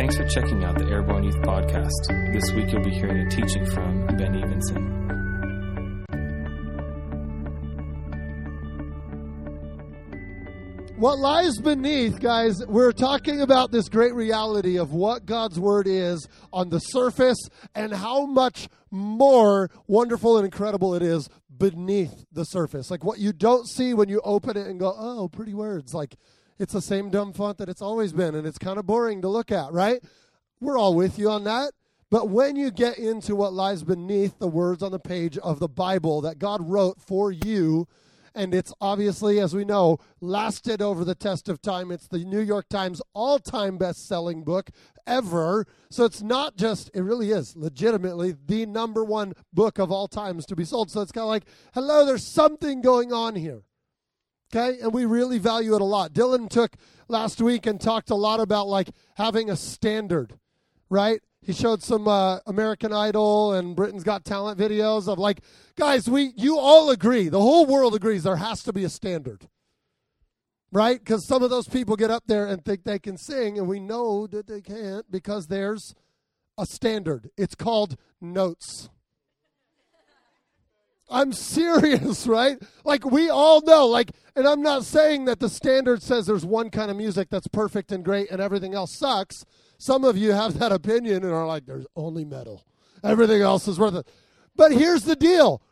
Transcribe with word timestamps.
Thanks 0.00 0.16
for 0.16 0.24
checking 0.24 0.64
out 0.64 0.78
the 0.78 0.86
Airborne 0.86 1.24
Youth 1.24 1.36
Podcast. 1.42 2.32
This 2.32 2.50
week 2.52 2.72
you'll 2.72 2.82
be 2.82 2.88
hearing 2.88 3.18
a 3.18 3.28
teaching 3.28 3.66
from 3.66 4.06
Ben 4.16 4.34
Evenson. 4.34 4.96
What 10.96 11.18
lies 11.18 11.58
beneath, 11.58 12.18
guys, 12.18 12.66
we're 12.66 12.92
talking 12.92 13.42
about 13.42 13.72
this 13.72 13.90
great 13.90 14.14
reality 14.14 14.78
of 14.78 14.94
what 14.94 15.26
God's 15.26 15.60
Word 15.60 15.86
is 15.86 16.26
on 16.50 16.70
the 16.70 16.78
surface 16.78 17.50
and 17.74 17.92
how 17.92 18.24
much 18.24 18.70
more 18.90 19.68
wonderful 19.86 20.38
and 20.38 20.46
incredible 20.46 20.94
it 20.94 21.02
is 21.02 21.28
beneath 21.54 22.24
the 22.32 22.44
surface. 22.44 22.90
Like 22.90 23.04
what 23.04 23.18
you 23.18 23.34
don't 23.34 23.68
see 23.68 23.92
when 23.92 24.08
you 24.08 24.22
open 24.24 24.56
it 24.56 24.66
and 24.66 24.80
go, 24.80 24.94
oh, 24.96 25.28
pretty 25.28 25.52
words. 25.52 25.92
Like 25.92 26.16
it's 26.60 26.74
the 26.74 26.82
same 26.82 27.08
dumb 27.08 27.32
font 27.32 27.56
that 27.58 27.70
it's 27.70 27.80
always 27.80 28.12
been, 28.12 28.34
and 28.34 28.46
it's 28.46 28.58
kind 28.58 28.78
of 28.78 28.86
boring 28.86 29.22
to 29.22 29.28
look 29.28 29.50
at, 29.50 29.72
right? 29.72 30.04
We're 30.60 30.78
all 30.78 30.94
with 30.94 31.18
you 31.18 31.30
on 31.30 31.44
that. 31.44 31.72
But 32.10 32.28
when 32.28 32.54
you 32.54 32.70
get 32.70 32.98
into 32.98 33.34
what 33.34 33.54
lies 33.54 33.82
beneath 33.82 34.38
the 34.38 34.46
words 34.46 34.82
on 34.82 34.92
the 34.92 34.98
page 34.98 35.38
of 35.38 35.58
the 35.58 35.68
Bible 35.68 36.20
that 36.20 36.38
God 36.38 36.68
wrote 36.68 37.00
for 37.00 37.32
you, 37.32 37.88
and 38.34 38.54
it's 38.54 38.74
obviously, 38.80 39.40
as 39.40 39.54
we 39.54 39.64
know, 39.64 39.98
lasted 40.20 40.82
over 40.82 41.04
the 41.04 41.14
test 41.14 41.48
of 41.48 41.62
time. 41.62 41.90
It's 41.90 42.06
the 42.06 42.24
New 42.24 42.40
York 42.40 42.68
Times 42.68 43.02
all 43.14 43.38
time 43.38 43.78
best 43.78 44.06
selling 44.06 44.44
book 44.44 44.70
ever. 45.06 45.66
So 45.90 46.04
it's 46.04 46.22
not 46.22 46.56
just, 46.56 46.90
it 46.94 47.02
really 47.02 47.30
is 47.30 47.56
legitimately 47.56 48.36
the 48.46 48.66
number 48.66 49.02
one 49.02 49.32
book 49.52 49.78
of 49.78 49.90
all 49.90 50.06
times 50.06 50.46
to 50.46 50.56
be 50.56 50.64
sold. 50.64 50.90
So 50.90 51.00
it's 51.00 51.10
kind 51.10 51.24
of 51.24 51.28
like, 51.28 51.44
hello, 51.74 52.04
there's 52.04 52.26
something 52.26 52.82
going 52.82 53.12
on 53.12 53.34
here. 53.34 53.62
Okay? 54.54 54.80
And 54.80 54.92
we 54.92 55.04
really 55.04 55.38
value 55.38 55.74
it 55.74 55.80
a 55.80 55.84
lot. 55.84 56.12
Dylan 56.12 56.48
took 56.48 56.76
last 57.08 57.40
week 57.40 57.66
and 57.66 57.80
talked 57.80 58.10
a 58.10 58.14
lot 58.14 58.40
about 58.40 58.68
like 58.68 58.90
having 59.14 59.50
a 59.50 59.56
standard, 59.56 60.38
right? 60.88 61.20
He 61.42 61.52
showed 61.52 61.82
some 61.82 62.06
uh, 62.06 62.38
American 62.46 62.92
Idol 62.92 63.54
and 63.54 63.74
Britain's 63.74 64.04
Got 64.04 64.24
Talent 64.24 64.58
videos 64.58 65.10
of 65.10 65.18
like, 65.18 65.40
guys, 65.74 66.08
we 66.08 66.32
you 66.36 66.58
all 66.58 66.90
agree, 66.90 67.28
the 67.28 67.40
whole 67.40 67.64
world 67.64 67.94
agrees 67.94 68.24
there 68.24 68.36
has 68.36 68.62
to 68.64 68.72
be 68.72 68.84
a 68.84 68.90
standard, 68.90 69.48
right? 70.70 70.98
Because 70.98 71.26
some 71.26 71.42
of 71.42 71.50
those 71.50 71.66
people 71.66 71.96
get 71.96 72.10
up 72.10 72.24
there 72.26 72.46
and 72.46 72.62
think 72.64 72.84
they 72.84 72.98
can 72.98 73.16
sing, 73.16 73.58
and 73.58 73.66
we 73.66 73.80
know 73.80 74.26
that 74.26 74.46
they 74.46 74.60
can't 74.60 75.10
because 75.10 75.46
there's 75.46 75.94
a 76.58 76.66
standard. 76.66 77.30
It's 77.38 77.54
called 77.54 77.96
notes. 78.20 78.90
I'm 81.10 81.32
serious, 81.32 82.26
right? 82.28 82.58
Like 82.84 83.04
we 83.04 83.28
all 83.28 83.60
know, 83.62 83.86
like, 83.86 84.12
and 84.36 84.46
I'm 84.46 84.62
not 84.62 84.84
saying 84.84 85.24
that 85.26 85.40
the 85.40 85.48
standard 85.48 86.02
says 86.02 86.26
there's 86.26 86.46
one 86.46 86.70
kind 86.70 86.90
of 86.90 86.96
music 86.96 87.28
that's 87.30 87.48
perfect 87.48 87.92
and 87.92 88.04
great 88.04 88.30
and 88.30 88.40
everything 88.40 88.74
else 88.74 88.94
sucks. 88.94 89.44
Some 89.78 90.04
of 90.04 90.16
you 90.16 90.32
have 90.32 90.58
that 90.58 90.72
opinion 90.72 91.24
and 91.24 91.32
are 91.32 91.46
like, 91.46 91.66
there's 91.66 91.86
only 91.96 92.24
metal. 92.24 92.64
Everything 93.02 93.42
else 93.42 93.66
is 93.66 93.78
worth 93.78 93.94
it. 93.94 94.08
But 94.54 94.72
here's 94.72 95.04
the 95.04 95.16
deal 95.16 95.62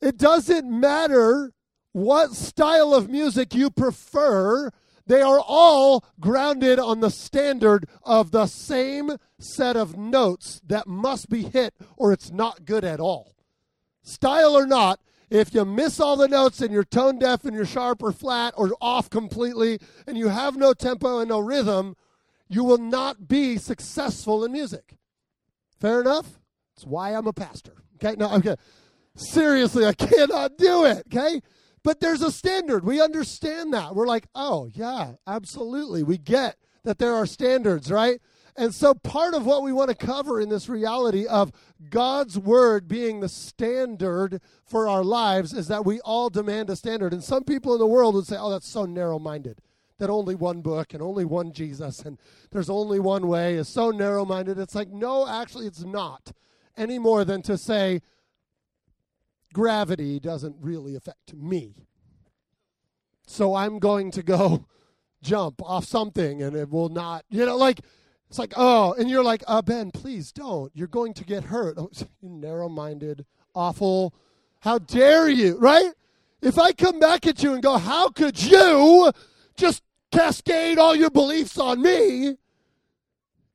it 0.00 0.16
doesn't 0.16 0.68
matter 0.68 1.52
what 1.92 2.32
style 2.32 2.94
of 2.94 3.08
music 3.08 3.54
you 3.54 3.70
prefer, 3.70 4.70
they 5.06 5.22
are 5.22 5.40
all 5.40 6.04
grounded 6.20 6.78
on 6.78 7.00
the 7.00 7.10
standard 7.10 7.88
of 8.04 8.30
the 8.30 8.46
same 8.46 9.16
set 9.38 9.76
of 9.76 9.96
notes 9.96 10.60
that 10.66 10.86
must 10.86 11.28
be 11.28 11.42
hit 11.42 11.74
or 11.96 12.12
it's 12.12 12.30
not 12.30 12.64
good 12.64 12.84
at 12.84 13.00
all. 13.00 13.34
Style 14.08 14.56
or 14.56 14.66
not, 14.66 15.00
if 15.28 15.52
you 15.52 15.66
miss 15.66 16.00
all 16.00 16.16
the 16.16 16.28
notes 16.28 16.62
and 16.62 16.72
you're 16.72 16.82
tone 16.82 17.18
deaf 17.18 17.44
and 17.44 17.54
you're 17.54 17.66
sharp 17.66 18.02
or 18.02 18.10
flat 18.10 18.54
or 18.56 18.70
off 18.80 19.10
completely 19.10 19.78
and 20.06 20.16
you 20.16 20.28
have 20.28 20.56
no 20.56 20.72
tempo 20.72 21.18
and 21.18 21.28
no 21.28 21.38
rhythm, 21.38 21.94
you 22.48 22.64
will 22.64 22.78
not 22.78 23.28
be 23.28 23.58
successful 23.58 24.44
in 24.46 24.52
music. 24.52 24.96
Fair 25.78 26.00
enough? 26.00 26.40
That's 26.74 26.86
why 26.86 27.14
I'm 27.14 27.26
a 27.26 27.34
pastor. 27.34 27.82
Okay, 27.96 28.16
no, 28.16 28.32
okay. 28.36 28.56
Seriously, 29.14 29.84
I 29.84 29.92
cannot 29.92 30.56
do 30.56 30.86
it. 30.86 31.02
Okay, 31.12 31.42
but 31.84 32.00
there's 32.00 32.22
a 32.22 32.32
standard. 32.32 32.84
We 32.84 33.02
understand 33.02 33.74
that. 33.74 33.94
We're 33.94 34.06
like, 34.06 34.26
oh 34.34 34.70
yeah, 34.72 35.16
absolutely. 35.26 36.02
We 36.02 36.16
get 36.16 36.56
that 36.84 36.98
there 36.98 37.14
are 37.14 37.26
standards, 37.26 37.90
right? 37.90 38.22
And 38.58 38.74
so, 38.74 38.92
part 38.92 39.34
of 39.34 39.46
what 39.46 39.62
we 39.62 39.72
want 39.72 39.88
to 39.88 39.94
cover 39.94 40.40
in 40.40 40.48
this 40.48 40.68
reality 40.68 41.26
of 41.26 41.52
God's 41.90 42.36
word 42.36 42.88
being 42.88 43.20
the 43.20 43.28
standard 43.28 44.40
for 44.64 44.88
our 44.88 45.04
lives 45.04 45.52
is 45.52 45.68
that 45.68 45.86
we 45.86 46.00
all 46.00 46.28
demand 46.28 46.68
a 46.68 46.74
standard. 46.74 47.12
And 47.12 47.22
some 47.22 47.44
people 47.44 47.72
in 47.72 47.78
the 47.78 47.86
world 47.86 48.16
would 48.16 48.26
say, 48.26 48.36
oh, 48.36 48.50
that's 48.50 48.68
so 48.68 48.84
narrow 48.84 49.20
minded 49.20 49.60
that 49.98 50.10
only 50.10 50.34
one 50.34 50.60
book 50.60 50.92
and 50.92 51.00
only 51.00 51.24
one 51.24 51.52
Jesus 51.52 52.00
and 52.00 52.18
there's 52.50 52.70
only 52.70 52.98
one 52.98 53.26
way 53.28 53.54
is 53.54 53.68
so 53.68 53.90
narrow 53.90 54.24
minded. 54.24 54.58
It's 54.58 54.74
like, 54.74 54.90
no, 54.90 55.28
actually, 55.28 55.66
it's 55.66 55.84
not 55.84 56.32
any 56.76 56.98
more 56.98 57.24
than 57.24 57.42
to 57.42 57.56
say 57.56 58.00
gravity 59.52 60.18
doesn't 60.18 60.56
really 60.60 60.96
affect 60.96 61.32
me. 61.32 61.74
So 63.26 63.54
I'm 63.54 63.78
going 63.78 64.10
to 64.12 64.22
go 64.24 64.66
jump 65.22 65.62
off 65.62 65.84
something 65.84 66.42
and 66.42 66.56
it 66.56 66.70
will 66.70 66.88
not, 66.88 67.24
you 67.28 67.44
know, 67.46 67.56
like, 67.56 67.80
it's 68.28 68.38
like, 68.38 68.52
oh, 68.56 68.94
and 68.98 69.08
you're 69.08 69.24
like, 69.24 69.42
uh, 69.46 69.62
Ben, 69.62 69.90
please 69.90 70.32
don't. 70.32 70.70
You're 70.74 70.86
going 70.86 71.14
to 71.14 71.24
get 71.24 71.44
hurt. 71.44 71.74
Oh, 71.78 71.90
you 72.20 72.28
narrow 72.28 72.68
minded, 72.68 73.24
awful. 73.54 74.14
How 74.60 74.78
dare 74.78 75.28
you, 75.28 75.56
right? 75.58 75.92
If 76.40 76.58
I 76.58 76.72
come 76.72 77.00
back 77.00 77.26
at 77.26 77.42
you 77.42 77.52
and 77.54 77.62
go, 77.62 77.78
how 77.78 78.10
could 78.10 78.40
you 78.40 79.10
just 79.56 79.82
cascade 80.10 80.78
all 80.78 80.94
your 80.94 81.10
beliefs 81.10 81.58
on 81.58 81.82
me. 81.82 82.36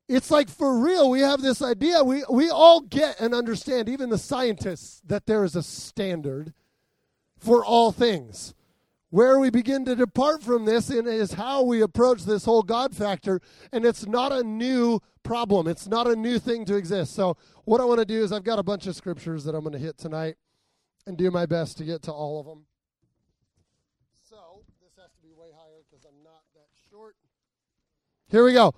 It's 0.08 0.30
like 0.30 0.50
for 0.50 0.80
real, 0.80 1.10
we 1.10 1.22
have 1.22 1.42
this 1.42 1.62
idea. 1.62 2.04
We, 2.04 2.24
we 2.30 2.50
all 2.50 2.82
get 2.82 3.20
and 3.20 3.34
understand, 3.34 3.90
even 3.90 4.10
the 4.10 4.18
scientists, 4.18 5.02
that 5.06 5.26
there 5.26 5.44
is 5.44 5.56
a 5.56 5.64
standard 5.64 6.54
for 7.38 7.66
all 7.66 7.92
things. 7.92 8.54
Where 9.14 9.38
we 9.38 9.52
begin 9.52 9.86
to 9.86 9.96
depart 9.96 10.42
from 10.42 10.66
this 10.66 10.90
is 10.90 11.34
how 11.34 11.62
we 11.62 11.84
approach 11.84 12.24
this 12.24 12.46
whole 12.46 12.64
God 12.64 12.96
factor, 12.96 13.42
and 13.72 13.86
it's 13.86 14.08
not 14.08 14.32
a 14.32 14.42
new 14.42 15.02
problem. 15.22 15.68
It's 15.68 15.88
not 15.88 16.08
a 16.08 16.16
new 16.16 16.40
thing 16.40 16.66
to 16.66 16.76
exist. 16.76 17.14
So, 17.14 17.38
what 17.64 17.80
I 17.80 17.86
want 17.86 18.00
to 18.00 18.06
do 18.06 18.24
is, 18.24 18.32
I've 18.32 18.44
got 18.44 18.58
a 18.58 18.64
bunch 18.64 18.88
of 18.88 18.96
scriptures 18.96 19.44
that 19.44 19.54
I'm 19.54 19.62
going 19.62 19.74
to 19.74 19.78
hit 19.78 20.00
tonight 20.00 20.38
and 21.06 21.16
do 21.16 21.30
my 21.30 21.46
best 21.46 21.78
to 21.78 21.84
get 21.84 22.02
to 22.02 22.12
all 22.12 22.40
of 22.40 22.48
them. 22.48 22.66
So, 24.28 24.64
this 24.82 24.94
has 25.00 25.12
to 25.12 25.22
be 25.22 25.32
way 25.32 25.50
higher 25.56 25.84
because 25.92 26.06
I'm 26.06 26.24
not 26.24 26.42
that 26.56 26.70
short. 26.90 27.16
Here 28.32 28.44
we 28.44 28.54
go. 28.54 28.74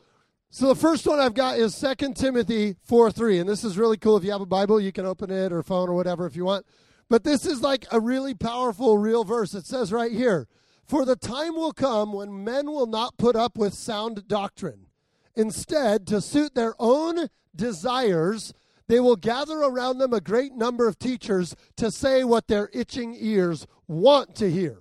So 0.50 0.68
the 0.68 0.76
first 0.76 1.08
one 1.08 1.22
I've 1.22 1.34
got 1.34 1.58
is 1.58 1.80
2 1.80 2.14
Timothy 2.14 2.76
4 2.84 3.10
3. 3.10 3.40
And 3.40 3.48
this 3.48 3.64
is 3.64 3.78
really 3.78 3.96
cool. 3.96 4.18
If 4.18 4.26
you 4.26 4.32
have 4.32 4.42
a 4.42 4.46
Bible, 4.46 4.82
you 4.82 4.92
can 4.92 5.06
open 5.06 5.32
it 5.32 5.54
or 5.54 5.64
phone 5.64 5.88
or 5.88 5.94
whatever 5.94 6.26
if 6.26 6.36
you 6.36 6.44
want. 6.44 6.66
But 7.10 7.24
this 7.24 7.46
is 7.46 7.62
like 7.62 7.86
a 7.92 8.00
really 8.00 8.34
powerful, 8.34 8.98
real 8.98 9.24
verse. 9.24 9.54
It 9.54 9.66
says 9.66 9.92
right 9.92 10.12
here 10.12 10.48
For 10.86 11.06
the 11.06 11.16
time 11.16 11.56
will 11.56 11.74
come 11.74 12.14
when 12.14 12.44
men 12.44 12.68
will 12.68 12.88
not 12.88 13.18
put 13.18 13.36
up 13.36 13.58
with 13.58 13.74
sound 13.74 14.28
doctrine. 14.28 14.88
Instead, 15.36 16.08
to 16.08 16.22
suit 16.22 16.56
their 16.56 16.74
own 16.80 17.28
desires, 17.56 18.54
they 18.88 19.00
will 19.00 19.16
gather 19.16 19.60
around 19.60 19.98
them 19.98 20.14
a 20.14 20.22
great 20.22 20.54
number 20.54 20.88
of 20.88 20.98
teachers 20.98 21.56
to 21.78 21.92
say 21.92 22.24
what 22.24 22.48
their 22.48 22.70
itching 22.74 23.16
ears 23.20 23.68
want 23.88 24.36
to 24.36 24.50
hear. 24.50 24.80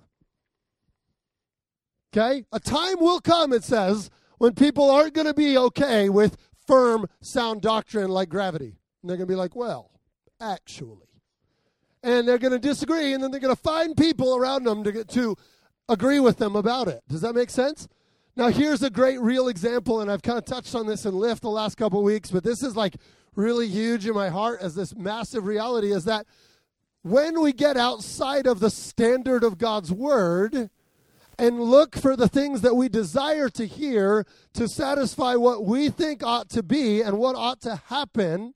Okay? 2.12 2.44
A 2.52 2.60
time 2.60 3.00
will 3.00 3.20
come, 3.20 3.52
it 3.52 3.64
says, 3.64 4.10
when 4.38 4.54
people 4.54 4.90
aren't 4.90 5.14
going 5.14 5.26
to 5.26 5.34
be 5.34 5.58
okay 5.58 6.08
with 6.08 6.36
firm, 6.66 7.06
sound 7.20 7.62
doctrine 7.62 8.10
like 8.10 8.28
gravity. 8.28 8.78
And 9.02 9.10
they're 9.10 9.16
going 9.16 9.26
to 9.26 9.32
be 9.32 9.36
like, 9.36 9.56
well, 9.56 9.90
actually. 10.40 11.13
And 12.04 12.28
they're 12.28 12.38
going 12.38 12.52
to 12.52 12.58
disagree, 12.58 13.14
and 13.14 13.22
then 13.22 13.30
they're 13.30 13.40
going 13.40 13.54
to 13.54 13.60
find 13.60 13.96
people 13.96 14.36
around 14.36 14.64
them 14.64 14.84
to, 14.84 14.92
get, 14.92 15.08
to 15.08 15.36
agree 15.88 16.20
with 16.20 16.36
them 16.36 16.54
about 16.54 16.86
it. 16.86 17.02
Does 17.08 17.22
that 17.22 17.34
make 17.34 17.48
sense? 17.48 17.88
Now, 18.36 18.48
here's 18.48 18.82
a 18.82 18.90
great 18.90 19.18
real 19.20 19.48
example, 19.48 20.02
and 20.02 20.10
I've 20.10 20.22
kind 20.22 20.36
of 20.36 20.44
touched 20.44 20.74
on 20.74 20.86
this 20.86 21.06
in 21.06 21.14
Lift 21.14 21.40
the 21.40 21.48
last 21.48 21.76
couple 21.76 22.02
weeks, 22.02 22.30
but 22.30 22.44
this 22.44 22.62
is 22.62 22.76
like 22.76 22.96
really 23.34 23.68
huge 23.68 24.06
in 24.06 24.14
my 24.14 24.28
heart 24.28 24.60
as 24.60 24.74
this 24.74 24.94
massive 24.94 25.46
reality 25.46 25.92
is 25.92 26.04
that 26.04 26.26
when 27.00 27.40
we 27.40 27.52
get 27.52 27.78
outside 27.78 28.46
of 28.46 28.60
the 28.60 28.70
standard 28.70 29.42
of 29.42 29.56
God's 29.56 29.90
Word, 29.90 30.68
and 31.38 31.60
look 31.60 31.96
for 31.96 32.16
the 32.16 32.28
things 32.28 32.60
that 32.60 32.76
we 32.76 32.88
desire 32.88 33.48
to 33.48 33.66
hear 33.66 34.26
to 34.52 34.68
satisfy 34.68 35.34
what 35.34 35.64
we 35.64 35.88
think 35.88 36.22
ought 36.22 36.48
to 36.50 36.62
be 36.62 37.00
and 37.00 37.18
what 37.18 37.34
ought 37.34 37.60
to 37.62 37.76
happen, 37.86 38.54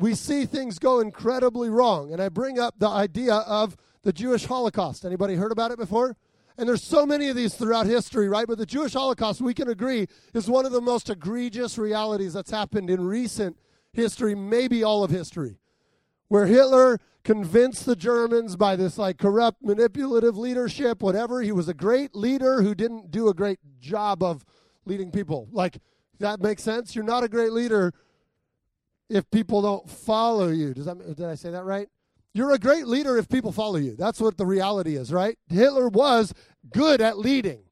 we 0.00 0.14
see 0.14 0.46
things 0.46 0.78
go 0.78 1.00
incredibly 1.00 1.68
wrong. 1.68 2.12
And 2.12 2.20
I 2.20 2.28
bring 2.28 2.58
up 2.58 2.74
the 2.78 2.88
idea 2.88 3.34
of 3.34 3.76
the 4.02 4.12
Jewish 4.12 4.46
Holocaust. 4.46 5.04
Anybody 5.04 5.34
heard 5.34 5.52
about 5.52 5.70
it 5.70 5.78
before? 5.78 6.16
And 6.56 6.68
there's 6.68 6.82
so 6.82 7.06
many 7.06 7.28
of 7.28 7.36
these 7.36 7.54
throughout 7.54 7.86
history, 7.86 8.28
right? 8.28 8.46
But 8.46 8.58
the 8.58 8.66
Jewish 8.66 8.92
Holocaust, 8.92 9.40
we 9.40 9.54
can 9.54 9.68
agree, 9.68 10.06
is 10.34 10.48
one 10.48 10.66
of 10.66 10.72
the 10.72 10.80
most 10.80 11.08
egregious 11.08 11.78
realities 11.78 12.32
that's 12.32 12.50
happened 12.50 12.90
in 12.90 13.02
recent 13.02 13.56
history, 13.92 14.34
maybe 14.34 14.82
all 14.82 15.04
of 15.04 15.10
history. 15.10 15.58
Where 16.28 16.46
Hitler 16.46 16.98
convinced 17.24 17.86
the 17.86 17.96
Germans 17.96 18.56
by 18.56 18.76
this 18.76 18.96
like 18.96 19.18
corrupt, 19.18 19.62
manipulative 19.62 20.36
leadership, 20.36 21.02
whatever. 21.02 21.42
He 21.42 21.52
was 21.52 21.68
a 21.68 21.74
great 21.74 22.14
leader 22.14 22.62
who 22.62 22.74
didn't 22.74 23.10
do 23.10 23.28
a 23.28 23.34
great 23.34 23.58
job 23.78 24.22
of 24.22 24.44
leading 24.84 25.10
people. 25.10 25.48
Like 25.52 25.78
That 26.18 26.40
makes 26.40 26.62
sense? 26.62 26.94
You're 26.94 27.04
not 27.04 27.24
a 27.24 27.28
great 27.28 27.52
leader 27.52 27.92
if 29.10 29.30
people 29.30 29.60
don't 29.60 29.90
follow 29.90 30.48
you. 30.48 30.72
Does 30.72 30.86
that 30.86 30.98
did 31.16 31.26
I 31.26 31.34
say 31.34 31.50
that 31.50 31.64
right? 31.64 31.88
You're 32.32 32.52
a 32.52 32.58
great 32.58 32.86
leader 32.86 33.18
if 33.18 33.28
people 33.28 33.50
follow 33.50 33.76
you. 33.76 33.96
That's 33.96 34.20
what 34.20 34.38
the 34.38 34.46
reality 34.46 34.94
is, 34.96 35.12
right? 35.12 35.36
Hitler 35.48 35.88
was 35.88 36.32
good 36.72 37.00
at 37.00 37.18
leading, 37.18 37.64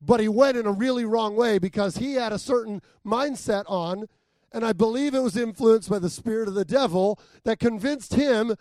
but 0.00 0.20
he 0.20 0.28
went 0.28 0.58
in 0.58 0.66
a 0.66 0.72
really 0.72 1.06
wrong 1.06 1.34
way 1.36 1.58
because 1.58 1.96
he 1.96 2.14
had 2.14 2.32
a 2.32 2.38
certain 2.38 2.82
mindset 3.04 3.64
on, 3.66 4.08
and 4.52 4.62
I 4.62 4.74
believe 4.74 5.14
it 5.14 5.22
was 5.22 5.38
influenced 5.38 5.88
by 5.88 5.98
the 5.98 6.10
spirit 6.10 6.48
of 6.48 6.54
the 6.54 6.66
devil 6.66 7.18
that 7.44 7.58
convinced 7.58 8.14
him 8.14 8.56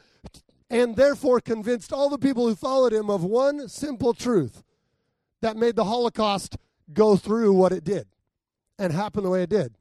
and 0.70 0.96
therefore 0.96 1.42
convinced 1.42 1.92
all 1.92 2.10
the 2.10 2.18
people 2.18 2.48
who 2.48 2.56
followed 2.56 2.94
him 2.94 3.10
of 3.10 3.26
one 3.26 3.68
simple 3.68 4.14
truth 4.14 4.64
that 5.42 5.58
made 5.58 5.76
the 5.76 5.84
Holocaust 5.84 6.56
go 6.94 7.18
through 7.18 7.52
what 7.52 7.74
it 7.74 7.84
did 7.84 8.08
and 8.80 8.94
happen 8.94 9.26
the 9.26 9.30
way 9.30 9.44
it 9.44 9.50
did. 9.50 9.76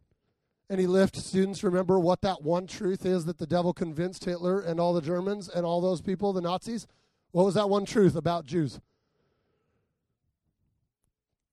Any 0.71 0.87
Lift 0.87 1.17
students 1.17 1.65
remember 1.65 1.99
what 1.99 2.21
that 2.21 2.43
one 2.43 2.69
truth 2.69 3.05
is 3.05 3.25
that 3.25 3.39
the 3.39 3.47
devil 3.47 3.73
convinced 3.73 4.25
Hitler 4.25 4.61
and 4.61 4.79
all 4.79 4.95
the 4.95 5.03
Germans 5.03 5.49
and 5.49 5.67
all 5.67 5.81
those 5.81 6.01
people, 6.01 6.33
the 6.33 6.41
Nazis? 6.41 6.87
What 7.33 7.45
was 7.45 7.55
that 7.55 7.69
one 7.69 7.85
truth 7.85 8.15
about 8.15 8.47
Jews? 8.47 8.79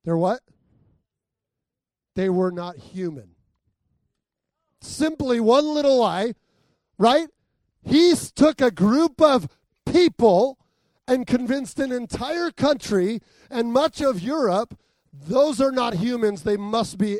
They're 0.05 0.17
what? 0.17 0.41
They 2.13 2.29
were 2.29 2.51
not 2.51 2.77
human. 2.77 3.31
Simply 4.81 5.39
one 5.39 5.73
little 5.73 5.97
lie, 5.97 6.35
right? 6.99 7.27
He 7.83 8.13
took 8.35 8.61
a 8.61 8.69
group 8.69 9.19
of 9.19 9.47
people 9.91 10.59
and 11.07 11.25
convinced 11.25 11.79
an 11.79 11.91
entire 11.91 12.51
country 12.51 13.21
and 13.49 13.73
much 13.73 13.99
of 13.99 14.21
Europe 14.21 14.77
those 15.11 15.59
are 15.59 15.71
not 15.71 15.95
humans, 15.95 16.43
they 16.43 16.57
must 16.57 16.99
be 16.99 17.19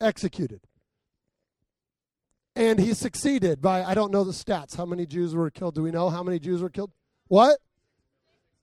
executed. 0.00 0.60
And 2.56 2.78
he 2.78 2.94
succeeded 2.94 3.60
by, 3.60 3.82
I 3.82 3.94
don't 3.94 4.12
know 4.12 4.24
the 4.24 4.32
stats. 4.32 4.76
How 4.76 4.86
many 4.86 5.06
Jews 5.06 5.34
were 5.34 5.50
killed? 5.50 5.74
Do 5.74 5.82
we 5.82 5.90
know 5.90 6.08
how 6.08 6.22
many 6.22 6.38
Jews 6.38 6.62
were 6.62 6.70
killed? 6.70 6.92
What? 7.26 7.58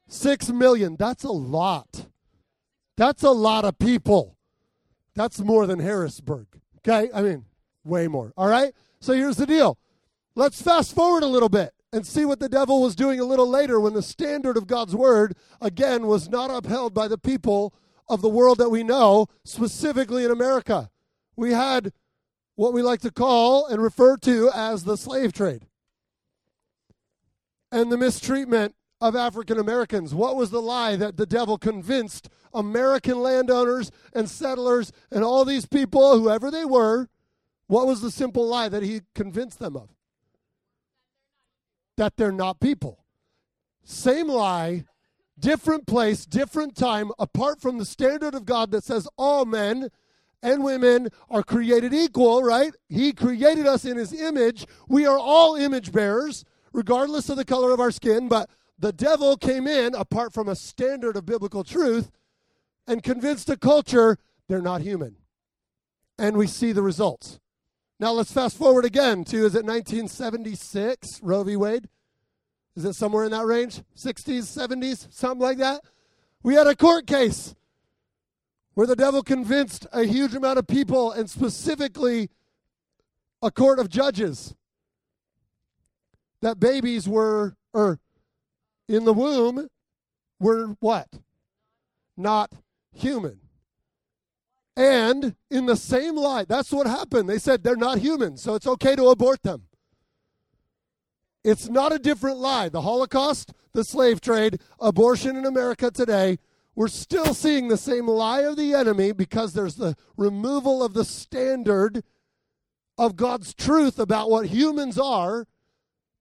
Six 0.07 0.49
million. 0.49 0.95
That's 0.97 1.23
a 1.23 1.31
lot. 1.31 2.05
That's 2.95 3.23
a 3.23 3.31
lot 3.31 3.65
of 3.65 3.77
people. 3.79 4.37
That's 5.13 5.39
more 5.39 5.67
than 5.67 5.79
Harrisburg. 5.79 6.47
Okay? 6.79 7.09
I 7.13 7.21
mean, 7.21 7.45
way 7.83 8.07
more. 8.07 8.31
All 8.37 8.47
right? 8.47 8.73
So 8.99 9.13
here's 9.13 9.37
the 9.37 9.45
deal. 9.45 9.77
Let's 10.35 10.61
fast 10.61 10.95
forward 10.95 11.23
a 11.23 11.27
little 11.27 11.49
bit 11.49 11.73
and 11.91 12.07
see 12.07 12.23
what 12.23 12.39
the 12.39 12.47
devil 12.47 12.81
was 12.81 12.95
doing 12.95 13.19
a 13.19 13.25
little 13.25 13.47
later 13.47 13.79
when 13.79 13.93
the 13.93 14.01
standard 14.01 14.55
of 14.55 14.67
God's 14.67 14.95
word, 14.95 15.35
again, 15.59 16.07
was 16.07 16.29
not 16.29 16.49
upheld 16.49 16.93
by 16.93 17.09
the 17.09 17.17
people 17.17 17.73
of 18.07 18.21
the 18.21 18.29
world 18.29 18.57
that 18.59 18.69
we 18.69 18.83
know, 18.83 19.27
specifically 19.43 20.23
in 20.23 20.31
America. 20.31 20.89
We 21.35 21.51
had 21.51 21.91
what 22.61 22.73
we 22.73 22.83
like 22.83 23.01
to 23.01 23.11
call 23.11 23.65
and 23.65 23.81
refer 23.81 24.15
to 24.17 24.51
as 24.53 24.83
the 24.83 24.95
slave 24.95 25.33
trade 25.33 25.65
and 27.71 27.91
the 27.91 27.97
mistreatment 27.97 28.75
of 28.99 29.15
African 29.15 29.57
Americans. 29.57 30.13
What 30.13 30.35
was 30.35 30.51
the 30.51 30.61
lie 30.61 30.95
that 30.95 31.17
the 31.17 31.25
devil 31.25 31.57
convinced 31.57 32.29
American 32.53 33.19
landowners 33.19 33.89
and 34.13 34.29
settlers 34.29 34.91
and 35.11 35.23
all 35.23 35.43
these 35.43 35.65
people, 35.65 36.19
whoever 36.19 36.51
they 36.51 36.65
were, 36.65 37.09
what 37.65 37.87
was 37.87 38.01
the 38.01 38.11
simple 38.11 38.47
lie 38.47 38.69
that 38.69 38.83
he 38.83 39.01
convinced 39.15 39.57
them 39.57 39.75
of? 39.75 39.89
that 41.97 42.17
they're 42.17 42.31
not 42.31 42.59
people. 42.59 43.05
Same 43.83 44.27
lie, 44.27 44.85
different 45.37 45.85
place, 45.85 46.25
different 46.25 46.75
time, 46.75 47.11
apart 47.19 47.61
from 47.61 47.77
the 47.77 47.85
standard 47.85 48.33
of 48.33 48.45
God 48.45 48.71
that 48.71 48.83
says 48.83 49.07
all 49.17 49.45
men 49.45 49.89
and 50.43 50.63
women 50.63 51.09
are 51.29 51.43
created 51.43 51.93
equal, 51.93 52.43
right? 52.43 52.73
He 52.89 53.13
created 53.13 53.67
us 53.67 53.85
in 53.85 53.97
his 53.97 54.13
image. 54.13 54.65
We 54.87 55.05
are 55.05 55.17
all 55.17 55.55
image 55.55 55.91
bearers, 55.91 56.43
regardless 56.73 57.29
of 57.29 57.37
the 57.37 57.45
color 57.45 57.71
of 57.71 57.79
our 57.79 57.91
skin, 57.91 58.27
but 58.27 58.49
the 58.79 58.91
devil 58.91 59.37
came 59.37 59.67
in 59.67 59.93
apart 59.93 60.33
from 60.33 60.49
a 60.49 60.55
standard 60.55 61.15
of 61.15 61.25
biblical 61.25 61.63
truth 61.63 62.11
and 62.87 63.03
convinced 63.03 63.49
a 63.49 63.57
culture 63.57 64.17
they're 64.47 64.61
not 64.61 64.81
human. 64.81 65.17
And 66.17 66.37
we 66.37 66.47
see 66.47 66.71
the 66.71 66.81
results. 66.81 67.39
Now 67.99 68.11
let's 68.11 68.31
fast 68.31 68.57
forward 68.57 68.83
again 68.83 69.23
to 69.25 69.37
is 69.45 69.53
it 69.53 69.63
1976 69.65 71.19
Roe 71.21 71.43
v. 71.43 71.55
Wade? 71.55 71.87
Is 72.75 72.85
it 72.85 72.95
somewhere 72.95 73.25
in 73.25 73.31
that 73.31 73.45
range? 73.45 73.83
60s, 73.95 74.57
70s, 74.57 75.13
something 75.13 75.41
like 75.41 75.57
that? 75.59 75.81
We 76.41 76.55
had 76.55 76.67
a 76.67 76.75
court 76.75 77.05
case 77.05 77.53
where 78.73 78.87
the 78.87 78.95
devil 78.95 79.21
convinced 79.21 79.85
a 79.91 80.03
huge 80.03 80.33
amount 80.33 80.59
of 80.59 80.67
people 80.67 81.11
and 81.11 81.29
specifically 81.29 82.29
a 83.41 83.51
court 83.51 83.79
of 83.79 83.89
judges 83.89 84.55
that 86.41 86.59
babies 86.59 87.07
were 87.07 87.55
or 87.73 87.99
in 88.87 89.05
the 89.05 89.13
womb 89.13 89.67
were 90.39 90.75
what? 90.79 91.07
Not 92.17 92.51
human. 92.93 93.39
And 94.75 95.35
in 95.49 95.65
the 95.65 95.75
same 95.75 96.15
light, 96.15 96.47
that's 96.47 96.71
what 96.71 96.87
happened. 96.87 97.29
They 97.29 97.37
said 97.37 97.63
they're 97.63 97.75
not 97.75 97.99
human, 97.99 98.37
so 98.37 98.55
it's 98.55 98.67
okay 98.67 98.95
to 98.95 99.09
abort 99.09 99.43
them. 99.43 99.63
It's 101.43 101.69
not 101.69 101.91
a 101.91 101.99
different 101.99 102.37
lie. 102.37 102.69
The 102.69 102.81
Holocaust, 102.81 103.53
the 103.73 103.83
slave 103.83 104.21
trade, 104.21 104.59
abortion 104.79 105.35
in 105.35 105.45
America 105.45 105.91
today, 105.91 106.37
we're 106.75 106.87
still 106.87 107.33
seeing 107.33 107.67
the 107.67 107.77
same 107.77 108.07
lie 108.07 108.41
of 108.41 108.55
the 108.55 108.73
enemy 108.73 109.11
because 109.11 109.53
there's 109.53 109.75
the 109.75 109.95
removal 110.17 110.83
of 110.83 110.93
the 110.93 111.05
standard 111.05 112.03
of 112.97 113.15
God's 113.15 113.53
truth 113.53 113.99
about 113.99 114.29
what 114.29 114.47
humans 114.47 114.97
are. 114.97 115.47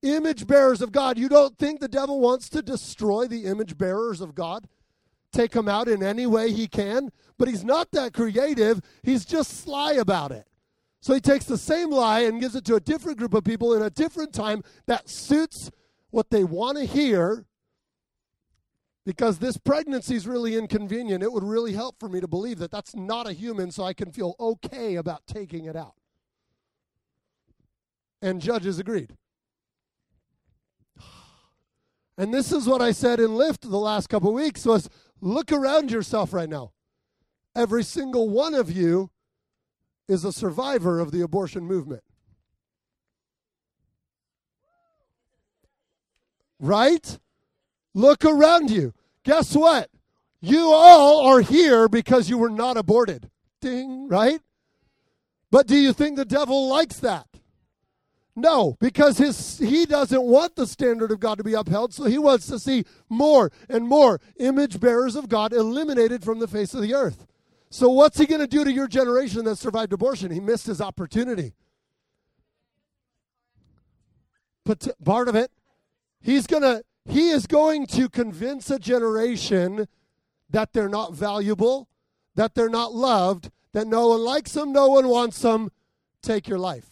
Image 0.02 0.46
bearers 0.46 0.80
of 0.80 0.92
God. 0.92 1.18
You 1.18 1.28
don't 1.28 1.58
think 1.58 1.80
the 1.80 1.88
devil 1.88 2.20
wants 2.20 2.48
to 2.50 2.62
destroy 2.62 3.26
the 3.26 3.44
image 3.44 3.76
bearers 3.76 4.20
of 4.20 4.34
God? 4.34 4.66
take 5.32 5.52
them 5.52 5.68
out 5.68 5.88
in 5.88 6.02
any 6.02 6.26
way 6.26 6.52
he 6.52 6.66
can, 6.66 7.10
but 7.38 7.48
he's 7.48 7.64
not 7.64 7.90
that 7.92 8.12
creative. 8.12 8.80
He's 9.02 9.24
just 9.24 9.60
sly 9.62 9.92
about 9.92 10.32
it. 10.32 10.46
So 11.00 11.14
he 11.14 11.20
takes 11.20 11.46
the 11.46 11.58
same 11.58 11.90
lie 11.90 12.20
and 12.20 12.40
gives 12.40 12.54
it 12.54 12.64
to 12.66 12.74
a 12.74 12.80
different 12.80 13.18
group 13.18 13.34
of 13.34 13.44
people 13.44 13.74
in 13.74 13.82
a 13.82 13.90
different 13.90 14.32
time 14.32 14.62
that 14.86 15.08
suits 15.08 15.70
what 16.10 16.30
they 16.30 16.44
want 16.44 16.76
to 16.78 16.84
hear. 16.84 17.46
Because 19.10 19.40
this 19.40 19.56
pregnancy 19.56 20.14
is 20.14 20.24
really 20.24 20.54
inconvenient. 20.54 21.24
It 21.24 21.32
would 21.32 21.42
really 21.42 21.72
help 21.72 21.98
for 21.98 22.08
me 22.08 22.20
to 22.20 22.28
believe 22.28 22.60
that 22.60 22.70
that's 22.70 22.94
not 22.94 23.26
a 23.26 23.32
human 23.32 23.72
so 23.72 23.82
I 23.82 23.92
can 23.92 24.12
feel 24.12 24.36
okay 24.38 24.94
about 24.94 25.26
taking 25.26 25.64
it 25.64 25.74
out. 25.74 25.94
And 28.22 28.40
judges 28.40 28.78
agreed. 28.78 29.16
And 32.16 32.32
this 32.32 32.52
is 32.52 32.68
what 32.68 32.80
I 32.80 32.92
said 32.92 33.18
in 33.18 33.34
Lift 33.34 33.68
the 33.68 33.78
last 33.78 34.06
couple 34.08 34.32
weeks 34.32 34.64
was 34.64 34.88
Look 35.20 35.50
around 35.50 35.90
yourself 35.90 36.32
right 36.32 36.48
now. 36.48 36.70
Every 37.56 37.82
single 37.82 38.28
one 38.28 38.54
of 38.54 38.70
you 38.70 39.10
is 40.06 40.24
a 40.24 40.32
survivor 40.32 41.00
of 41.00 41.10
the 41.10 41.22
abortion 41.22 41.64
movement. 41.64 42.04
Right? 46.60 47.18
Look 47.92 48.24
around 48.24 48.70
you. 48.70 48.94
Guess 49.24 49.54
what? 49.54 49.90
You 50.40 50.72
all 50.72 51.26
are 51.26 51.40
here 51.40 51.88
because 51.88 52.30
you 52.30 52.38
were 52.38 52.50
not 52.50 52.76
aborted. 52.76 53.30
Ding, 53.60 54.08
right? 54.08 54.40
But 55.50 55.66
do 55.66 55.76
you 55.76 55.92
think 55.92 56.16
the 56.16 56.24
devil 56.24 56.68
likes 56.68 56.98
that? 57.00 57.26
No, 58.36 58.76
because 58.80 59.18
his 59.18 59.58
he 59.58 59.84
doesn't 59.84 60.22
want 60.22 60.56
the 60.56 60.66
standard 60.66 61.10
of 61.10 61.20
God 61.20 61.38
to 61.38 61.44
be 61.44 61.52
upheld, 61.52 61.92
so 61.92 62.04
he 62.04 62.16
wants 62.16 62.46
to 62.46 62.58
see 62.58 62.84
more 63.08 63.50
and 63.68 63.86
more 63.86 64.20
image 64.38 64.80
bearers 64.80 65.16
of 65.16 65.28
God 65.28 65.52
eliminated 65.52 66.24
from 66.24 66.38
the 66.38 66.48
face 66.48 66.72
of 66.72 66.80
the 66.80 66.94
earth. 66.94 67.26
So 67.68 67.90
what's 67.90 68.18
he 68.18 68.26
going 68.26 68.40
to 68.40 68.46
do 68.46 68.64
to 68.64 68.72
your 68.72 68.88
generation 68.88 69.44
that 69.44 69.56
survived 69.56 69.92
abortion? 69.92 70.30
He 70.30 70.40
missed 70.40 70.66
his 70.66 70.80
opportunity. 70.80 71.52
But 74.64 74.88
part 75.04 75.28
of 75.28 75.34
it, 75.34 75.50
he's 76.20 76.46
going 76.46 76.62
to 76.62 76.82
he 77.06 77.30
is 77.30 77.46
going 77.46 77.86
to 77.88 78.08
convince 78.08 78.70
a 78.70 78.78
generation 78.78 79.88
that 80.50 80.72
they're 80.72 80.88
not 80.88 81.14
valuable, 81.14 81.88
that 82.34 82.54
they're 82.54 82.68
not 82.68 82.94
loved, 82.94 83.50
that 83.72 83.86
no 83.86 84.08
one 84.08 84.20
likes 84.20 84.52
them, 84.52 84.72
no 84.72 84.88
one 84.88 85.08
wants 85.08 85.40
them. 85.40 85.70
Take 86.22 86.48
your 86.48 86.58
life. 86.58 86.90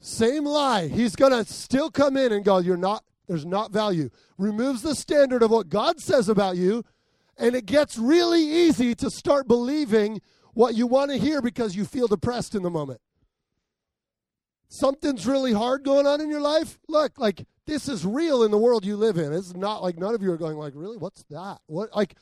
Same 0.00 0.44
lie. 0.44 0.88
He's 0.88 1.16
going 1.16 1.32
to 1.32 1.50
still 1.50 1.90
come 1.90 2.16
in 2.16 2.32
and 2.32 2.44
go, 2.44 2.58
You're 2.58 2.76
not, 2.76 3.04
there's 3.26 3.46
not 3.46 3.72
value. 3.72 4.10
Removes 4.38 4.82
the 4.82 4.94
standard 4.94 5.42
of 5.42 5.50
what 5.50 5.68
God 5.68 6.00
says 6.00 6.28
about 6.28 6.56
you, 6.56 6.84
and 7.36 7.54
it 7.54 7.66
gets 7.66 7.96
really 7.96 8.42
easy 8.42 8.94
to 8.96 9.10
start 9.10 9.48
believing 9.48 10.20
what 10.54 10.74
you 10.74 10.86
want 10.86 11.10
to 11.10 11.18
hear 11.18 11.42
because 11.42 11.76
you 11.76 11.84
feel 11.84 12.06
depressed 12.06 12.54
in 12.54 12.62
the 12.62 12.70
moment. 12.70 13.00
Something's 14.68 15.26
really 15.26 15.52
hard 15.52 15.84
going 15.84 16.06
on 16.06 16.20
in 16.20 16.28
your 16.28 16.40
life. 16.40 16.78
Look, 16.88 17.18
like 17.18 17.46
this 17.66 17.88
is 17.88 18.06
real 18.06 18.42
in 18.42 18.50
the 18.50 18.58
world 18.58 18.84
you 18.84 18.96
live 18.96 19.18
in. 19.18 19.32
It's 19.32 19.54
not 19.54 19.82
like 19.82 19.98
none 19.98 20.14
of 20.14 20.22
you 20.22 20.32
are 20.32 20.36
going 20.36 20.56
like, 20.56 20.72
really, 20.76 20.96
what's 20.96 21.24
that? 21.30 21.58
What 21.66 21.94
like 21.94 22.16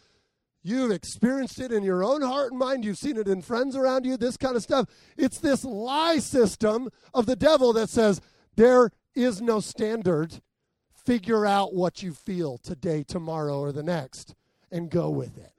You've 0.66 0.92
experienced 0.92 1.60
it 1.60 1.72
in 1.72 1.82
your 1.82 2.02
own 2.02 2.22
heart 2.22 2.50
and 2.50 2.58
mind. 2.58 2.86
You've 2.86 2.96
seen 2.96 3.18
it 3.18 3.28
in 3.28 3.42
friends 3.42 3.76
around 3.76 4.06
you, 4.06 4.16
this 4.16 4.38
kind 4.38 4.56
of 4.56 4.62
stuff. 4.62 4.88
It's 5.18 5.38
this 5.38 5.62
lie 5.62 6.16
system 6.18 6.88
of 7.12 7.26
the 7.26 7.36
devil 7.36 7.74
that 7.74 7.90
says 7.90 8.22
there 8.56 8.90
is 9.14 9.42
no 9.42 9.60
standard. 9.60 10.40
Figure 11.04 11.44
out 11.44 11.74
what 11.74 12.02
you 12.02 12.14
feel 12.14 12.56
today, 12.56 13.04
tomorrow, 13.06 13.60
or 13.60 13.72
the 13.72 13.82
next 13.82 14.34
and 14.72 14.90
go 14.90 15.10
with 15.10 15.36
it. 15.36 15.52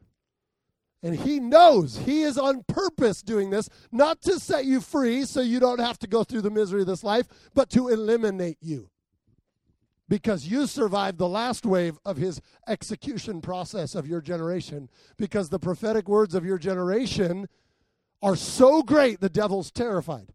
And 1.03 1.15
he 1.15 1.39
knows 1.39 1.97
he 1.99 2.23
is 2.23 2.39
on 2.39 2.63
purpose 2.67 3.21
doing 3.21 3.51
this, 3.51 3.69
not 3.91 4.23
to 4.23 4.39
set 4.39 4.65
you 4.65 4.81
free 4.81 5.25
so 5.25 5.39
you 5.39 5.59
don't 5.59 5.79
have 5.79 5.99
to 5.99 6.07
go 6.07 6.23
through 6.23 6.41
the 6.41 6.49
misery 6.49 6.81
of 6.81 6.87
this 6.87 7.03
life, 7.03 7.27
but 7.53 7.69
to 7.69 7.89
eliminate 7.89 8.57
you 8.59 8.89
because 10.07 10.47
you 10.47 10.67
survived 10.67 11.17
the 11.17 11.27
last 11.27 11.65
wave 11.65 11.97
of 12.05 12.17
his 12.17 12.41
execution 12.67 13.41
process 13.41 13.95
of 13.95 14.07
your 14.07 14.21
generation 14.21 14.89
because 15.17 15.50
the 15.50 15.59
prophetic 15.59 16.07
words 16.07 16.35
of 16.35 16.45
your 16.45 16.57
generation 16.57 17.47
are 18.21 18.35
so 18.35 18.83
great 18.83 19.19
the 19.19 19.29
devil's 19.29 19.71
terrified 19.71 20.33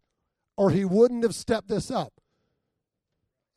or 0.57 0.71
he 0.71 0.85
wouldn't 0.85 1.23
have 1.23 1.35
stepped 1.35 1.67
this 1.67 1.89
up. 1.89 2.13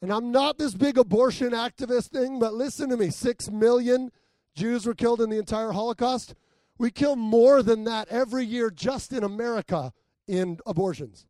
And 0.00 0.12
i'm 0.12 0.30
not 0.30 0.58
this 0.58 0.74
big 0.74 0.98
abortion 0.98 1.50
activist 1.50 2.10
thing 2.10 2.38
but 2.38 2.54
listen 2.54 2.90
to 2.90 2.96
me. 2.96 3.10
6 3.10 3.50
million 3.50 4.10
jews 4.54 4.86
were 4.86 4.94
killed 4.94 5.20
in 5.20 5.30
the 5.30 5.38
entire 5.38 5.72
holocaust. 5.72 6.34
We 6.78 6.90
kill 6.90 7.16
more 7.16 7.62
than 7.62 7.84
that 7.84 8.08
every 8.08 8.44
year 8.44 8.70
just 8.70 9.12
in 9.12 9.24
america 9.24 9.92
in 10.28 10.58
abortions. 10.66 11.26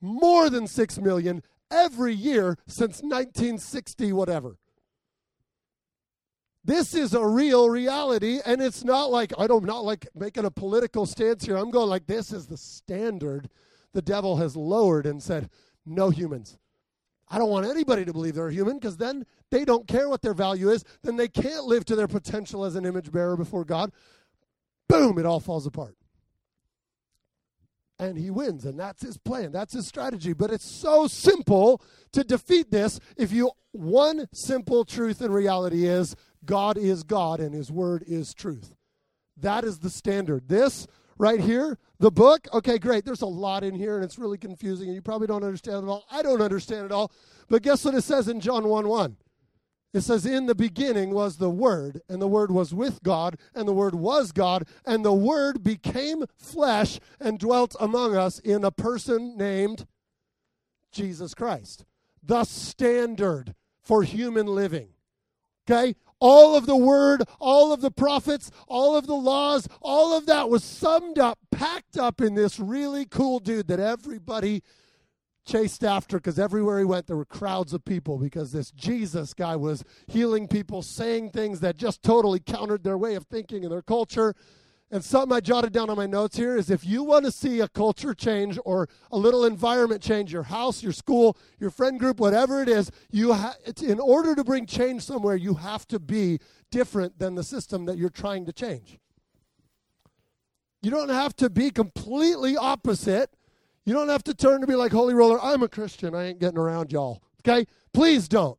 More 0.00 0.50
than 0.50 0.66
6 0.66 0.98
million 0.98 1.42
every 1.74 2.14
year 2.14 2.56
since 2.66 3.02
1960, 3.02 4.12
whatever. 4.12 4.56
This 6.64 6.94
is 6.94 7.12
a 7.12 7.26
real 7.26 7.68
reality, 7.68 8.40
and 8.46 8.62
it's 8.62 8.84
not 8.84 9.10
like 9.10 9.32
I 9.36 9.46
don't 9.46 9.64
not 9.64 9.84
like 9.84 10.08
making 10.14 10.46
a 10.46 10.50
political 10.50 11.04
stance 11.04 11.44
here. 11.44 11.56
I'm 11.56 11.70
going 11.70 11.90
like 11.90 12.06
this 12.06 12.32
is 12.32 12.46
the 12.46 12.56
standard 12.56 13.50
the 13.92 14.00
devil 14.00 14.36
has 14.36 14.56
lowered 14.56 15.04
and 15.04 15.22
said, 15.22 15.50
no 15.84 16.10
humans. 16.10 16.58
I 17.28 17.38
don't 17.38 17.50
want 17.50 17.66
anybody 17.66 18.04
to 18.04 18.12
believe 18.12 18.34
they're 18.34 18.50
human 18.50 18.78
because 18.78 18.96
then 18.96 19.24
they 19.50 19.64
don't 19.64 19.86
care 19.86 20.08
what 20.08 20.22
their 20.22 20.34
value 20.34 20.70
is. 20.70 20.84
Then 21.02 21.16
they 21.16 21.28
can't 21.28 21.64
live 21.64 21.84
to 21.86 21.96
their 21.96 22.08
potential 22.08 22.64
as 22.64 22.76
an 22.76 22.86
image 22.86 23.12
bearer 23.12 23.36
before 23.36 23.64
God. 23.64 23.92
Boom, 24.88 25.18
it 25.18 25.26
all 25.26 25.40
falls 25.40 25.66
apart 25.66 25.96
and 28.04 28.18
he 28.18 28.30
wins. 28.30 28.64
And 28.64 28.78
that's 28.78 29.02
his 29.02 29.18
plan, 29.18 29.52
that's 29.52 29.74
his 29.74 29.86
strategy. 29.86 30.32
But 30.32 30.50
it's 30.50 30.70
so 30.70 31.06
simple 31.06 31.82
to 32.12 32.24
defeat 32.24 32.70
this 32.70 33.00
if 33.16 33.32
you, 33.32 33.50
one 33.72 34.28
simple 34.32 34.84
truth 34.84 35.20
and 35.20 35.34
reality 35.34 35.86
is 35.86 36.14
God 36.44 36.76
is 36.76 37.02
God 37.02 37.40
and 37.40 37.54
his 37.54 37.70
word 37.70 38.04
is 38.06 38.34
truth. 38.34 38.74
That 39.36 39.64
is 39.64 39.78
the 39.78 39.90
standard. 39.90 40.48
This 40.48 40.86
right 41.18 41.40
here, 41.40 41.78
the 41.98 42.10
book, 42.10 42.46
okay, 42.52 42.78
great. 42.78 43.04
There's 43.04 43.22
a 43.22 43.26
lot 43.26 43.64
in 43.64 43.74
here 43.74 43.96
and 43.96 44.04
it's 44.04 44.18
really 44.18 44.38
confusing 44.38 44.88
and 44.88 44.94
you 44.94 45.02
probably 45.02 45.26
don't 45.26 45.44
understand 45.44 45.84
it 45.84 45.88
all. 45.88 46.04
I 46.10 46.22
don't 46.22 46.42
understand 46.42 46.86
it 46.86 46.92
all. 46.92 47.12
But 47.48 47.62
guess 47.62 47.84
what 47.84 47.94
it 47.94 48.02
says 48.02 48.28
in 48.28 48.40
John 48.40 48.68
1 48.68 48.88
1? 48.88 49.16
It 49.94 50.02
says, 50.02 50.26
In 50.26 50.46
the 50.46 50.56
beginning 50.56 51.14
was 51.14 51.36
the 51.36 51.48
Word, 51.48 52.02
and 52.08 52.20
the 52.20 52.26
Word 52.26 52.50
was 52.50 52.74
with 52.74 53.00
God, 53.04 53.38
and 53.54 53.66
the 53.66 53.72
Word 53.72 53.94
was 53.94 54.32
God, 54.32 54.66
and 54.84 55.04
the 55.04 55.12
Word 55.12 55.62
became 55.62 56.24
flesh 56.36 56.98
and 57.20 57.38
dwelt 57.38 57.76
among 57.78 58.16
us 58.16 58.40
in 58.40 58.64
a 58.64 58.72
person 58.72 59.36
named 59.36 59.86
Jesus 60.90 61.32
Christ. 61.32 61.84
The 62.24 62.42
standard 62.42 63.54
for 63.80 64.02
human 64.02 64.48
living. 64.48 64.88
Okay? 65.70 65.94
All 66.18 66.56
of 66.56 66.66
the 66.66 66.76
Word, 66.76 67.22
all 67.38 67.72
of 67.72 67.80
the 67.80 67.92
prophets, 67.92 68.50
all 68.66 68.96
of 68.96 69.06
the 69.06 69.14
laws, 69.14 69.68
all 69.80 70.16
of 70.16 70.26
that 70.26 70.50
was 70.50 70.64
summed 70.64 71.20
up, 71.20 71.38
packed 71.52 71.96
up 71.96 72.20
in 72.20 72.34
this 72.34 72.58
really 72.58 73.04
cool 73.04 73.38
dude 73.38 73.68
that 73.68 73.78
everybody 73.78 74.64
chased 75.44 75.84
after 75.84 76.18
because 76.18 76.38
everywhere 76.38 76.78
he 76.78 76.84
went 76.84 77.06
there 77.06 77.16
were 77.16 77.24
crowds 77.24 77.72
of 77.72 77.84
people 77.84 78.18
because 78.18 78.52
this 78.52 78.70
Jesus 78.70 79.34
guy 79.34 79.56
was 79.56 79.84
healing 80.06 80.48
people, 80.48 80.82
saying 80.82 81.30
things 81.30 81.60
that 81.60 81.76
just 81.76 82.02
totally 82.02 82.40
countered 82.40 82.84
their 82.84 82.98
way 82.98 83.14
of 83.14 83.24
thinking 83.24 83.62
and 83.64 83.72
their 83.72 83.82
culture. 83.82 84.34
And 84.90 85.04
something 85.04 85.34
I 85.34 85.40
jotted 85.40 85.72
down 85.72 85.90
on 85.90 85.96
my 85.96 86.06
notes 86.06 86.36
here 86.36 86.56
is 86.56 86.70
if 86.70 86.86
you 86.86 87.02
want 87.02 87.24
to 87.24 87.32
see 87.32 87.60
a 87.60 87.68
culture 87.68 88.14
change 88.14 88.58
or 88.64 88.88
a 89.10 89.16
little 89.16 89.44
environment 89.44 90.02
change, 90.02 90.32
your 90.32 90.44
house, 90.44 90.82
your 90.82 90.92
school, 90.92 91.36
your 91.58 91.70
friend 91.70 91.98
group, 91.98 92.20
whatever 92.20 92.62
it 92.62 92.68
is, 92.68 92.90
you 93.10 93.32
ha- 93.32 93.56
in 93.82 93.98
order 93.98 94.34
to 94.36 94.44
bring 94.44 94.66
change 94.66 95.02
somewhere, 95.02 95.36
you 95.36 95.54
have 95.54 95.86
to 95.88 95.98
be 95.98 96.38
different 96.70 97.18
than 97.18 97.34
the 97.34 97.42
system 97.42 97.86
that 97.86 97.98
you're 97.98 98.08
trying 98.08 98.46
to 98.46 98.52
change. 98.52 98.98
You 100.82 100.90
don't 100.90 101.08
have 101.08 101.34
to 101.36 101.48
be 101.48 101.70
completely 101.70 102.56
opposite 102.56 103.30
you 103.84 103.92
don't 103.92 104.08
have 104.08 104.24
to 104.24 104.34
turn 104.34 104.60
to 104.60 104.66
be 104.66 104.74
like, 104.74 104.92
Holy 104.92 105.14
Roller, 105.14 105.40
I'm 105.42 105.62
a 105.62 105.68
Christian. 105.68 106.14
I 106.14 106.28
ain't 106.28 106.40
getting 106.40 106.58
around 106.58 106.92
y'all. 106.92 107.22
Okay? 107.46 107.66
Please 107.92 108.28
don't. 108.28 108.58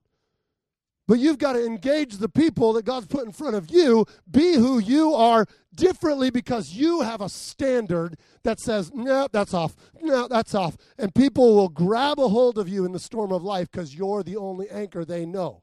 But 1.08 1.20
you've 1.20 1.38
got 1.38 1.54
to 1.54 1.64
engage 1.64 2.18
the 2.18 2.30
people 2.30 2.74
that 2.74 2.86
God's 2.86 3.06
put 3.08 3.26
in 3.26 3.32
front 3.32 3.56
of 3.56 3.70
you. 3.70 4.06
Be 4.30 4.56
who 4.56 4.80
you 4.80 5.14
are 5.14 5.46
differently 5.76 6.32
because 6.32 6.74
you 6.74 7.02
have 7.02 7.22
a 7.22 7.30
standard 7.30 8.18
that 8.44 8.60
says, 8.60 8.92
no, 8.94 9.28
that's 9.32 9.54
off. 9.54 9.76
No, 10.02 10.28
that's 10.28 10.56
off. 10.56 10.78
And 10.98 11.14
people 11.14 11.56
will 11.56 11.70
grab 11.70 12.20
a 12.20 12.28
hold 12.28 12.58
of 12.58 12.68
you 12.68 12.86
in 12.86 12.92
the 12.92 13.00
storm 13.00 13.32
of 13.32 13.44
life 13.44 13.70
because 13.72 13.94
you're 13.94 14.24
the 14.24 14.38
only 14.38 14.68
anchor 14.70 15.06
they 15.06 15.26
know. 15.26 15.62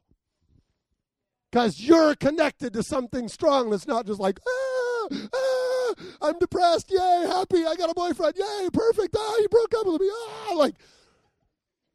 Because 1.51 1.79
you're 1.79 2.15
connected 2.15 2.73
to 2.73 2.81
something 2.81 3.27
strong 3.27 3.69
that's 3.69 3.87
not 3.87 4.05
just 4.05 4.19
like, 4.19 4.39
ah, 4.47 5.07
ah, 5.11 5.72
I'm 6.21 6.37
depressed. 6.39 6.91
Yay, 6.91 7.25
happy. 7.27 7.65
I 7.65 7.75
got 7.75 7.89
a 7.89 7.93
boyfriend. 7.93 8.35
Yay, 8.37 8.69
perfect. 8.71 9.15
Ah, 9.17 9.37
you 9.39 9.49
broke 9.49 9.73
up 9.77 9.87
with 9.87 10.01
me. 10.01 10.09
Ah, 10.11 10.53
like, 10.55 10.75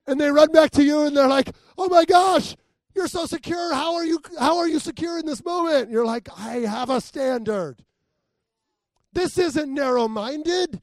and 0.07 0.21
they 0.21 0.31
run 0.31 0.51
back 0.53 0.71
to 0.73 0.85
you 0.85 1.03
and 1.03 1.17
they're 1.17 1.29
like, 1.29 1.51
oh 1.77 1.89
my 1.89 2.05
gosh, 2.05 2.57
you're 2.95 3.09
so 3.09 3.27
secure. 3.27 3.75
How 3.75 3.95
are 3.95 4.05
you? 4.05 4.21
How 4.39 4.59
are 4.59 4.69
you 4.69 4.79
secure 4.79 5.19
in 5.19 5.27
this 5.27 5.45
moment? 5.45 5.85
And 5.85 5.93
you're 5.93 6.07
like, 6.07 6.29
I 6.37 6.57
have 6.59 6.91
a 6.91 7.01
standard. 7.01 7.85
This 9.13 9.39
isn't 9.39 9.73
narrow-minded. 9.73 10.81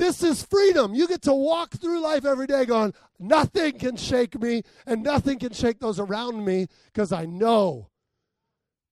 This 0.00 0.22
is 0.22 0.42
freedom. 0.42 0.94
You 0.94 1.06
get 1.06 1.22
to 1.22 1.34
walk 1.34 1.72
through 1.74 2.00
life 2.00 2.24
every 2.24 2.46
day 2.46 2.64
going, 2.64 2.94
nothing 3.18 3.78
can 3.78 3.96
shake 3.96 4.40
me 4.40 4.62
and 4.86 5.02
nothing 5.02 5.38
can 5.38 5.52
shake 5.52 5.78
those 5.78 6.00
around 6.00 6.44
me 6.44 6.68
because 6.86 7.12
I 7.12 7.26
know 7.26 7.90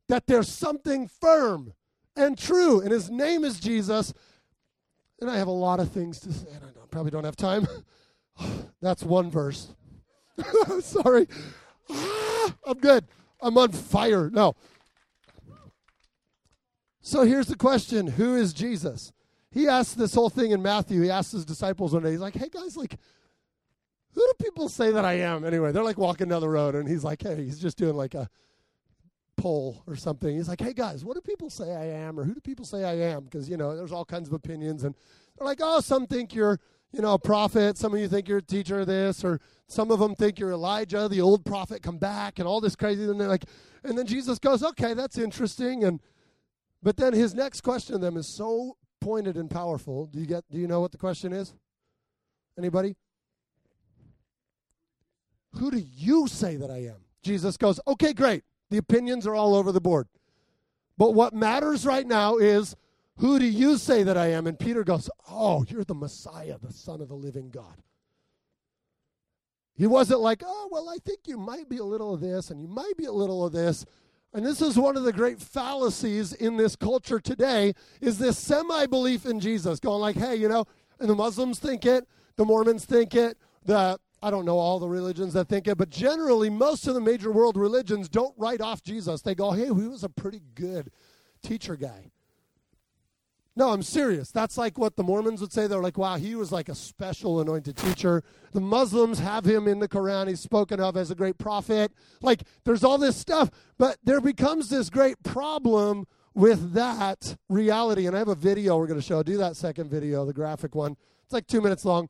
that 0.09 0.27
there's 0.27 0.49
something 0.49 1.09
firm 1.09 1.73
and 2.19 2.37
true. 2.37 2.81
And 2.81 2.91
his 2.91 3.11
name 3.11 3.45
is 3.45 3.61
Jesus. 3.61 4.13
And 5.21 5.31
I 5.31 5.37
have 5.39 5.49
a 5.49 5.53
lot 5.53 5.81
of 5.81 5.91
things 5.91 6.21
to 6.21 6.33
say. 6.33 6.49
I 6.55 6.59
don't, 6.59 6.91
probably 6.91 7.11
don't 7.11 7.25
have 7.25 7.37
time. 7.37 7.67
That's 8.83 9.03
one 9.03 9.31
verse. 9.31 9.69
Sorry. 10.81 11.27
I'm 11.91 12.79
good. 12.81 13.05
I'm 13.41 13.57
on 13.57 13.73
fire. 13.73 14.31
No. 14.31 14.55
So 17.01 17.23
here's 17.23 17.47
the 17.47 17.57
question 17.57 18.07
Who 18.07 18.37
is 18.37 18.53
Jesus? 18.53 19.13
He 19.51 19.67
asked 19.67 19.97
this 19.97 20.15
whole 20.15 20.31
thing 20.31 20.51
in 20.51 20.63
Matthew. 20.63 21.03
He 21.03 21.11
asked 21.11 21.33
his 21.33 21.45
disciples 21.45 21.95
one 21.95 22.03
day, 22.03 22.11
he's 22.11 22.21
like, 22.21 22.35
hey 22.35 22.51
guys, 22.51 22.77
like, 22.77 22.99
who 24.13 24.21
do 24.21 24.45
people 24.45 24.69
say 24.69 24.93
that 24.93 25.05
I 25.05 25.15
am? 25.15 25.45
Anyway, 25.45 25.73
they're 25.73 25.85
like 25.85 25.97
walking 25.97 26.29
down 26.29 26.43
the 26.43 26.49
road, 26.49 26.75
and 26.75 26.87
he's 26.87 27.05
like, 27.05 27.23
hey, 27.23 27.37
he's 27.37 27.59
just 27.59 27.79
doing 27.79 27.97
like 27.97 28.15
a 28.15 28.29
poll 29.39 29.83
or 29.87 29.97
something. 29.97 30.37
He's 30.37 30.49
like, 30.49 30.61
hey 30.61 30.75
guys, 30.75 31.05
what 31.05 31.15
do 31.15 31.23
people 31.23 31.49
say 31.49 31.75
I 31.75 31.87
am? 31.87 32.21
Or 32.21 32.25
who 32.25 32.35
do 32.35 32.41
people 32.41 32.67
say 32.67 32.85
I 32.85 32.95
am? 33.13 33.25
Because, 33.25 33.49
you 33.49 33.57
know, 33.57 33.75
there's 33.75 33.93
all 33.93 34.05
kinds 34.05 34.29
of 34.29 34.35
opinions. 34.35 34.85
And 34.85 34.95
they're 35.37 35.47
like, 35.47 35.61
oh, 35.63 35.81
some 35.81 36.07
think 36.07 36.35
you're, 36.35 36.61
you 36.93 37.01
know, 37.01 37.15
a 37.15 37.19
prophet. 37.19 37.79
Some 37.79 37.95
of 37.95 38.01
you 38.01 38.09
think 38.09 38.29
you're 38.29 38.39
a 38.39 38.43
teacher 38.43 38.81
of 38.81 38.87
this. 38.87 39.25
Or 39.25 39.41
some 39.67 39.91
of 39.91 40.01
them 40.01 40.15
think 40.15 40.39
you're 40.39 40.53
Elijah, 40.53 41.09
the 41.09 41.23
old 41.23 41.45
prophet, 41.47 41.83
come 41.83 41.97
back 41.97 42.39
and 42.39 42.47
all 42.47 42.61
this 42.61 42.77
crazy. 42.77 43.05
And 43.05 43.19
they're 43.19 43.29
like, 43.29 43.47
and 43.85 43.97
then 43.97 44.07
Jesus 44.07 44.39
goes, 44.39 44.63
okay, 44.63 44.93
that's 44.93 45.17
interesting. 45.17 45.85
And, 45.85 46.01
but 46.83 46.97
then 46.97 47.15
his 47.15 47.35
next 47.35 47.63
question 47.63 47.95
to 47.95 47.99
them 47.99 48.17
is 48.17 48.27
so 48.27 48.77
pointed 49.01 49.37
and 49.37 49.49
powerful. 49.51 50.07
Do 50.07 50.19
you 50.19 50.27
get, 50.27 50.45
do 50.51 50.59
you 50.59 50.67
know 50.67 50.81
what 50.81 50.93
the 50.93 50.99
question 50.99 51.33
is? 51.33 51.55
Anybody? 52.59 52.97
Who 55.55 55.71
do 55.71 55.79
you 55.79 56.27
say 56.27 56.57
that 56.57 56.71
I 56.71 56.79
am? 56.87 57.05
Jesus 57.23 57.57
goes, 57.57 57.81
okay, 57.87 58.13
great. 58.13 58.43
The 58.71 58.79
opinions 58.79 59.27
are 59.27 59.35
all 59.35 59.55
over 59.55 59.73
the 59.73 59.81
board. 59.81 60.09
But 60.97 61.15
what 61.15 61.33
matters 61.33 61.87
right 61.87 62.07
now 62.07 62.37
is 62.37 62.75
who 63.19 63.39
do 63.39 63.47
you 63.47 63.79
say 63.79 64.03
that 64.03 64.17
I 64.17 64.29
am? 64.29 64.47
And 64.47 64.59
Peter 64.59 64.85
goes, 64.85 65.11
Oh, 65.31 65.65
you're 65.69 65.85
the 65.85 65.95
Messiah, 65.95 66.57
the 66.61 66.73
Son 66.73 67.01
of 67.01 67.09
the 67.09 67.15
living 67.15 67.51
God. 67.51 67.83
He 69.75 69.87
wasn't 69.87 70.21
like, 70.21 70.43
Oh, 70.45 70.69
well, 70.71 70.89
I 70.89 70.99
think 71.05 71.21
you 71.27 71.39
might 71.39 71.69
be 71.69 71.79
a 71.79 71.85
little 71.85 72.15
of 72.15 72.21
this 72.21 72.51
and 72.51 72.61
you 72.61 72.69
might 72.69 72.97
be 72.97 73.07
a 73.07 73.13
little 73.13 73.45
of 73.45 73.53
this. 73.53 73.85
And 74.35 74.45
this 74.45 74.61
is 74.61 74.79
one 74.79 74.97
of 74.97 75.05
the 75.05 75.13
great 75.13 75.41
fallacies 75.41 76.33
in 76.35 76.57
this 76.57 76.77
culture 76.77 77.19
today 77.19 77.75
is 78.01 78.19
this 78.19 78.39
semi-belief 78.39 79.25
in 79.25 79.41
Jesus 79.41 79.81
going 79.81 80.01
like, 80.01 80.17
hey, 80.17 80.37
you 80.37 80.49
know, 80.49 80.67
and 81.01 81.09
the 81.09 81.15
Muslims 81.15 81.59
think 81.59 81.87
it, 81.87 82.07
the 82.37 82.45
Mormons 82.45 82.85
think 82.85 83.15
it, 83.15 83.39
the 83.65 83.99
I 84.23 84.31
don't 84.31 84.45
know 84.45 84.59
all 84.59 84.79
the 84.79 84.89
religions 84.89 85.33
that 85.35 85.49
think 85.49 85.69
it, 85.69 85.79
but 85.79 85.91
generally, 85.91 86.51
most 86.51 86.87
of 86.87 86.95
the 86.95 87.01
major 87.01 87.31
world 87.31 87.57
religions 87.57 88.09
don't 88.09 88.35
write 88.37 88.61
off 88.61 88.83
Jesus. 88.83 89.23
They 89.23 89.35
go, 89.35 89.53
hey, 89.53 89.67
he 89.67 89.71
was 89.71 90.03
a 90.03 90.09
pretty 90.09 90.43
good 90.55 90.91
teacher 91.43 91.77
guy. 91.77 92.11
No, 93.59 93.71
I'm 93.71 93.83
serious. 93.83 94.31
That's 94.31 94.57
like 94.57 94.79
what 94.79 94.95
the 94.95 95.03
Mormons 95.03 95.41
would 95.41 95.53
say. 95.53 95.67
They're 95.67 95.83
like, 95.83 95.99
wow, 95.99 96.17
he 96.17 96.37
was 96.37 96.53
like 96.53 96.69
a 96.69 96.77
special 96.77 97.41
anointed 97.41 97.77
teacher. 97.77 98.23
The 98.53 98.61
Muslims 98.61 99.19
have 99.19 99.45
him 99.45 99.67
in 99.67 99.81
the 99.81 99.89
Quran. 99.89 100.29
He's 100.29 100.39
spoken 100.39 100.79
of 100.79 100.97
as 100.97 101.11
a 101.11 101.17
great 101.17 101.39
prophet. 101.39 101.91
Like, 102.23 102.45
there's 102.63 102.85
all 102.85 102.99
this 102.99 103.17
stuff. 103.17 103.51
But 103.77 103.97
there 104.05 104.21
becomes 104.21 104.69
this 104.69 104.91
great 104.91 105.21
problem 105.25 106.07
with 106.35 106.73
that 106.75 107.37
reality. 107.49 108.07
And 108.07 108.15
I 108.15 108.21
have 108.21 108.29
a 108.29 108.37
video 108.37 108.79
we're 108.79 108.87
going 108.87 109.01
to 109.01 109.05
show. 109.05 109.25
Do 109.25 109.37
that 109.39 109.57
second 109.57 109.91
video, 109.91 110.25
the 110.25 110.33
graphic 110.33 110.77
one. 110.77 110.97
It's 111.25 111.33
like 111.33 111.49
two 111.49 111.61
minutes 111.61 111.85
long. 111.85 112.09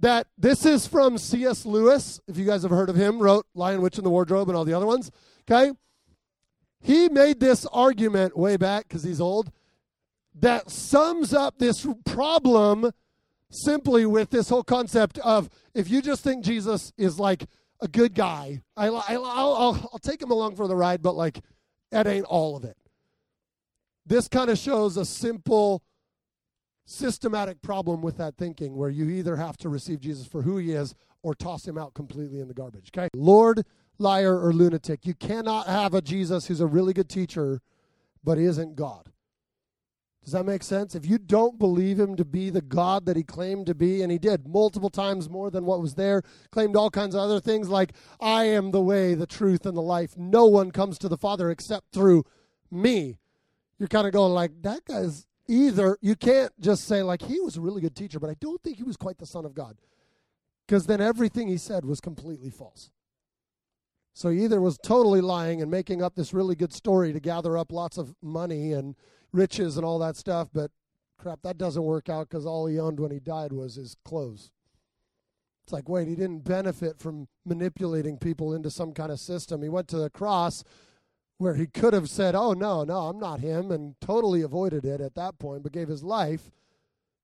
That 0.00 0.26
this 0.38 0.64
is 0.64 0.86
from 0.86 1.18
C.S. 1.18 1.66
Lewis, 1.66 2.20
if 2.26 2.36
you 2.36 2.46
guys 2.46 2.62
have 2.62 2.70
heard 2.70 2.88
of 2.88 2.96
him, 2.96 3.18
wrote 3.18 3.46
Lion, 3.54 3.82
Witch, 3.82 3.98
and 3.98 4.06
the 4.06 4.10
Wardrobe 4.10 4.48
and 4.48 4.56
all 4.56 4.64
the 4.64 4.72
other 4.72 4.86
ones. 4.86 5.10
Okay? 5.42 5.72
He 6.80 7.08
made 7.08 7.40
this 7.40 7.66
argument 7.66 8.36
way 8.36 8.56
back 8.56 8.88
because 8.88 9.02
he's 9.02 9.20
old 9.20 9.52
that 10.34 10.70
sums 10.70 11.34
up 11.34 11.58
this 11.58 11.86
problem 12.04 12.92
simply 13.50 14.06
with 14.06 14.30
this 14.30 14.48
whole 14.48 14.62
concept 14.62 15.18
of 15.18 15.50
if 15.74 15.90
you 15.90 16.00
just 16.00 16.22
think 16.22 16.44
Jesus 16.44 16.92
is 16.96 17.18
like 17.18 17.46
a 17.80 17.88
good 17.88 18.14
guy, 18.14 18.62
I, 18.76 18.90
will 18.90 19.02
I'll, 19.06 19.90
I'll 19.92 19.98
take 20.00 20.22
him 20.22 20.30
along 20.30 20.56
for 20.56 20.68
the 20.68 20.76
ride, 20.76 21.02
but 21.02 21.16
like 21.16 21.40
that 21.90 22.06
ain't 22.06 22.26
all 22.26 22.56
of 22.56 22.64
it. 22.64 22.76
This 24.06 24.28
kind 24.28 24.50
of 24.50 24.58
shows 24.58 24.96
a 24.96 25.04
simple, 25.04 25.82
systematic 26.90 27.62
problem 27.62 28.02
with 28.02 28.16
that 28.18 28.36
thinking 28.36 28.76
where 28.76 28.90
you 28.90 29.08
either 29.08 29.36
have 29.36 29.56
to 29.58 29.68
receive 29.68 30.00
Jesus 30.00 30.26
for 30.26 30.42
who 30.42 30.58
he 30.58 30.72
is 30.72 30.94
or 31.22 31.34
toss 31.34 31.66
him 31.66 31.78
out 31.78 31.94
completely 31.94 32.40
in 32.40 32.48
the 32.48 32.54
garbage. 32.54 32.90
Okay? 32.94 33.08
Lord, 33.14 33.64
liar, 33.98 34.38
or 34.38 34.52
lunatic. 34.52 35.06
You 35.06 35.14
cannot 35.14 35.66
have 35.66 35.94
a 35.94 36.00
Jesus 36.00 36.46
who's 36.46 36.60
a 36.60 36.66
really 36.66 36.92
good 36.92 37.08
teacher, 37.08 37.60
but 38.24 38.38
isn't 38.38 38.74
God. 38.74 39.10
Does 40.24 40.32
that 40.32 40.44
make 40.44 40.62
sense? 40.62 40.94
If 40.94 41.06
you 41.06 41.16
don't 41.16 41.58
believe 41.58 41.98
him 41.98 42.14
to 42.16 42.24
be 42.24 42.50
the 42.50 42.60
God 42.60 43.06
that 43.06 43.16
he 43.16 43.22
claimed 43.22 43.66
to 43.66 43.74
be, 43.74 44.02
and 44.02 44.12
he 44.12 44.18
did 44.18 44.46
multiple 44.46 44.90
times 44.90 45.30
more 45.30 45.50
than 45.50 45.64
what 45.64 45.80
was 45.80 45.94
there, 45.94 46.22
claimed 46.50 46.76
all 46.76 46.90
kinds 46.90 47.14
of 47.14 47.22
other 47.22 47.40
things 47.40 47.68
like, 47.68 47.92
I 48.20 48.44
am 48.44 48.70
the 48.70 48.82
way, 48.82 49.14
the 49.14 49.26
truth, 49.26 49.64
and 49.64 49.76
the 49.76 49.82
life. 49.82 50.16
No 50.18 50.46
one 50.46 50.72
comes 50.72 50.98
to 50.98 51.08
the 51.08 51.16
Father 51.16 51.50
except 51.50 51.92
through 51.92 52.24
me. 52.70 53.18
You're 53.78 53.88
kind 53.88 54.06
of 54.06 54.12
going 54.12 54.32
like, 54.32 54.60
that 54.62 54.84
guy's 54.84 55.26
either, 55.50 55.98
you 56.00 56.14
can't 56.14 56.52
just 56.60 56.86
say, 56.86 57.02
like, 57.02 57.22
he 57.22 57.40
was 57.40 57.56
a 57.56 57.60
really 57.60 57.80
good 57.80 57.96
teacher, 57.96 58.20
but 58.20 58.30
I 58.30 58.36
don't 58.40 58.62
think 58.62 58.76
he 58.76 58.84
was 58.84 58.96
quite 58.96 59.18
the 59.18 59.26
Son 59.26 59.44
of 59.44 59.54
God. 59.54 59.76
Because 60.66 60.86
then 60.86 61.00
everything 61.00 61.48
he 61.48 61.56
said 61.56 61.84
was 61.84 62.00
completely 62.00 62.50
false. 62.50 62.90
So 64.14 64.28
he 64.28 64.44
either 64.44 64.60
was 64.60 64.78
totally 64.78 65.20
lying 65.20 65.60
and 65.60 65.70
making 65.70 66.02
up 66.02 66.14
this 66.14 66.32
really 66.32 66.54
good 66.54 66.72
story 66.72 67.12
to 67.12 67.20
gather 67.20 67.58
up 67.58 67.72
lots 67.72 67.98
of 67.98 68.14
money 68.22 68.72
and 68.72 68.94
riches 69.32 69.76
and 69.76 69.84
all 69.84 69.98
that 69.98 70.16
stuff, 70.16 70.48
but 70.52 70.70
crap, 71.18 71.42
that 71.42 71.58
doesn't 71.58 71.82
work 71.82 72.08
out 72.08 72.28
because 72.28 72.46
all 72.46 72.66
he 72.66 72.78
owned 72.78 73.00
when 73.00 73.10
he 73.10 73.20
died 73.20 73.52
was 73.52 73.74
his 73.74 73.96
clothes. 74.04 74.50
It's 75.64 75.72
like, 75.72 75.88
wait, 75.88 76.08
he 76.08 76.14
didn't 76.14 76.44
benefit 76.44 76.98
from 76.98 77.28
manipulating 77.44 78.18
people 78.18 78.54
into 78.54 78.70
some 78.70 78.92
kind 78.92 79.12
of 79.12 79.20
system. 79.20 79.62
He 79.62 79.68
went 79.68 79.88
to 79.88 79.98
the 79.98 80.10
cross 80.10 80.64
where 81.40 81.54
he 81.54 81.66
could 81.66 81.94
have 81.94 82.10
said, 82.10 82.34
oh, 82.34 82.52
no, 82.52 82.84
no, 82.84 83.08
I'm 83.08 83.18
not 83.18 83.40
him, 83.40 83.70
and 83.70 83.94
totally 84.00 84.42
avoided 84.42 84.84
it 84.84 85.00
at 85.00 85.14
that 85.14 85.38
point, 85.38 85.62
but 85.62 85.72
gave 85.72 85.88
his 85.88 86.04
life 86.04 86.50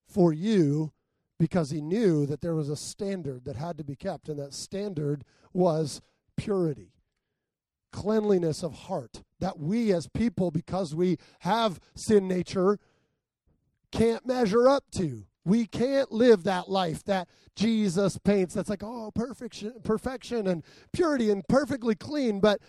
for 0.08 0.32
you 0.32 0.92
because 1.38 1.70
he 1.70 1.82
knew 1.82 2.24
that 2.24 2.40
there 2.40 2.54
was 2.54 2.70
a 2.70 2.76
standard 2.76 3.44
that 3.44 3.56
had 3.56 3.76
to 3.76 3.84
be 3.84 3.94
kept, 3.94 4.28
and 4.28 4.38
that 4.38 4.54
standard 4.54 5.22
was 5.52 6.00
purity 6.36 6.92
cleanliness 7.96 8.62
of 8.62 8.74
heart 8.74 9.22
that 9.40 9.58
we 9.58 9.90
as 9.90 10.06
people, 10.08 10.50
because 10.50 10.94
we 10.94 11.16
have 11.40 11.80
sin 11.94 12.28
nature, 12.28 12.78
can't 13.90 14.26
measure 14.26 14.68
up 14.68 14.84
to. 14.90 15.24
We 15.46 15.66
can't 15.66 16.12
live 16.12 16.44
that 16.44 16.68
life 16.68 17.04
that 17.04 17.28
Jesus 17.54 18.18
paints. 18.18 18.52
That's 18.52 18.68
like, 18.68 18.82
oh, 18.82 19.12
perfection, 19.14 19.74
perfection 19.82 20.46
and 20.46 20.62
purity 20.92 21.30
and 21.30 21.46
perfectly 21.48 21.94
clean. 21.94 22.40
But 22.40 22.60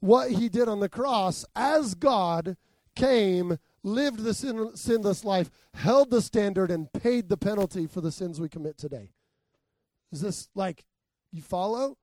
what 0.00 0.30
he 0.30 0.48
did 0.48 0.68
on 0.68 0.80
the 0.80 0.88
cross 0.88 1.44
as 1.54 1.94
God 1.94 2.56
came, 2.96 3.58
lived 3.82 4.20
the 4.20 4.34
sin, 4.34 4.70
sinless 4.74 5.24
life, 5.24 5.50
held 5.74 6.10
the 6.10 6.22
standard, 6.22 6.70
and 6.70 6.92
paid 6.92 7.28
the 7.28 7.36
penalty 7.36 7.86
for 7.86 8.00
the 8.00 8.12
sins 8.12 8.40
we 8.40 8.48
commit 8.48 8.76
today. 8.76 9.12
Is 10.12 10.20
this 10.20 10.48
like, 10.54 10.84
you 11.32 11.42
follow? 11.42 11.96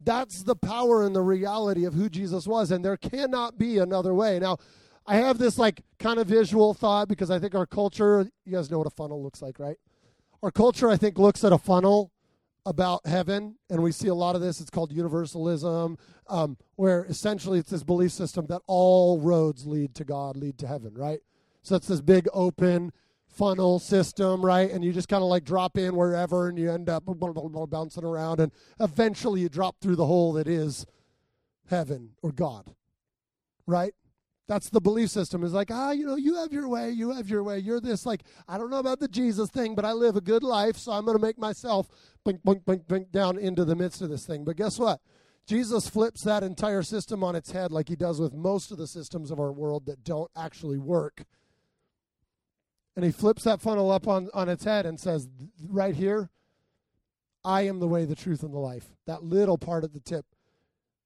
That's 0.00 0.42
the 0.42 0.56
power 0.56 1.04
and 1.04 1.14
the 1.14 1.22
reality 1.22 1.84
of 1.84 1.94
who 1.94 2.08
Jesus 2.08 2.46
was, 2.46 2.70
and 2.70 2.84
there 2.84 2.96
cannot 2.96 3.56
be 3.56 3.78
another 3.78 4.12
way. 4.12 4.38
Now, 4.38 4.58
I 5.06 5.16
have 5.16 5.38
this 5.38 5.58
like 5.58 5.82
kind 5.98 6.18
of 6.18 6.26
visual 6.26 6.74
thought 6.74 7.08
because 7.08 7.30
I 7.30 7.38
think 7.38 7.54
our 7.54 7.66
culture, 7.66 8.28
you 8.44 8.52
guys 8.52 8.70
know 8.70 8.78
what 8.78 8.86
a 8.86 8.90
funnel 8.90 9.22
looks 9.22 9.42
like, 9.42 9.58
right? 9.58 9.76
Our 10.42 10.50
culture, 10.50 10.90
I 10.90 10.96
think, 10.96 11.18
looks 11.18 11.44
at 11.44 11.52
a 11.52 11.58
funnel 11.58 12.10
about 12.66 13.06
heaven, 13.06 13.56
and 13.68 13.82
we 13.82 13.92
see 13.92 14.08
a 14.08 14.14
lot 14.14 14.34
of 14.34 14.40
this. 14.40 14.60
It's 14.60 14.70
called 14.70 14.92
universalism, 14.92 15.98
um, 16.28 16.56
where 16.76 17.04
essentially 17.04 17.58
it's 17.58 17.70
this 17.70 17.84
belief 17.84 18.12
system 18.12 18.46
that 18.46 18.62
all 18.66 19.20
roads 19.20 19.66
lead 19.66 19.94
to 19.96 20.04
God, 20.04 20.36
lead 20.36 20.58
to 20.58 20.66
heaven, 20.66 20.94
right? 20.94 21.20
So 21.62 21.76
it's 21.76 21.88
this 21.88 22.00
big 22.00 22.28
open 22.32 22.92
funnel 23.26 23.78
system, 23.78 24.44
right? 24.44 24.70
And 24.70 24.84
you 24.84 24.92
just 24.92 25.08
kind 25.08 25.22
of 25.22 25.28
like 25.28 25.44
drop 25.44 25.76
in 25.76 25.96
wherever 25.96 26.48
and 26.48 26.58
you 26.58 26.70
end 26.70 26.88
up 26.88 27.04
blah, 27.04 27.14
blah, 27.14 27.48
blah, 27.48 27.66
bouncing 27.66 28.04
around 28.04 28.40
and 28.40 28.52
eventually 28.80 29.40
you 29.40 29.48
drop 29.48 29.76
through 29.80 29.96
the 29.96 30.06
hole 30.06 30.32
that 30.34 30.46
is 30.46 30.86
heaven 31.68 32.10
or 32.22 32.32
God, 32.32 32.74
right? 33.66 33.94
That's 34.46 34.68
the 34.68 34.80
belief 34.80 35.10
system. 35.10 35.42
Is 35.42 35.52
like, 35.52 35.70
ah, 35.70 35.92
you 35.92 36.06
know, 36.06 36.16
you 36.16 36.36
have 36.36 36.52
your 36.52 36.68
way, 36.68 36.90
you 36.90 37.10
have 37.12 37.28
your 37.28 37.42
way. 37.42 37.58
You're 37.58 37.80
this, 37.80 38.04
like, 38.04 38.22
I 38.46 38.58
don't 38.58 38.70
know 38.70 38.78
about 38.78 39.00
the 39.00 39.08
Jesus 39.08 39.50
thing, 39.50 39.74
but 39.74 39.84
I 39.84 39.92
live 39.92 40.16
a 40.16 40.20
good 40.20 40.42
life, 40.42 40.76
so 40.76 40.92
I'm 40.92 41.04
going 41.04 41.16
to 41.16 41.22
make 41.22 41.38
myself 41.38 41.88
blink, 42.24 42.42
blink, 42.42 42.64
blink, 42.64 42.86
blink 42.86 43.10
down 43.10 43.38
into 43.38 43.64
the 43.64 43.74
midst 43.74 44.02
of 44.02 44.10
this 44.10 44.26
thing. 44.26 44.44
But 44.44 44.56
guess 44.56 44.78
what? 44.78 45.00
Jesus 45.46 45.88
flips 45.88 46.22
that 46.22 46.42
entire 46.42 46.82
system 46.82 47.22
on 47.22 47.36
its 47.36 47.52
head 47.52 47.70
like 47.70 47.88
he 47.88 47.96
does 47.96 48.20
with 48.20 48.34
most 48.34 48.70
of 48.70 48.78
the 48.78 48.86
systems 48.86 49.30
of 49.30 49.38
our 49.38 49.52
world 49.52 49.86
that 49.86 50.02
don't 50.04 50.30
actually 50.36 50.78
work 50.78 51.24
and 52.96 53.04
he 53.04 53.10
flips 53.10 53.44
that 53.44 53.60
funnel 53.60 53.90
up 53.90 54.06
on, 54.06 54.28
on 54.34 54.48
its 54.48 54.64
head 54.64 54.86
and 54.86 54.98
says, 54.98 55.28
right 55.68 55.94
here, 55.94 56.30
I 57.44 57.62
am 57.62 57.80
the 57.80 57.88
way, 57.88 58.04
the 58.04 58.14
truth, 58.14 58.42
and 58.42 58.54
the 58.54 58.58
life. 58.58 58.86
That 59.06 59.24
little 59.24 59.58
part 59.58 59.84
at 59.84 59.92
the 59.92 60.00
tip. 60.00 60.24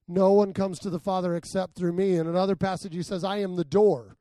No 0.09 0.33
one 0.33 0.55
comes 0.55 0.79
to 0.81 0.91
the 0.91 0.99
Father 0.99 1.37
except 1.37 1.77
through 1.77 1.93
me. 1.93 2.17
In 2.17 2.27
another 2.27 2.57
passage, 2.57 2.95
he 2.95 3.03
says, 3.03 3.23
I 3.23 3.37
am 3.39 3.57
the 3.57 3.65
door. 3.65 4.17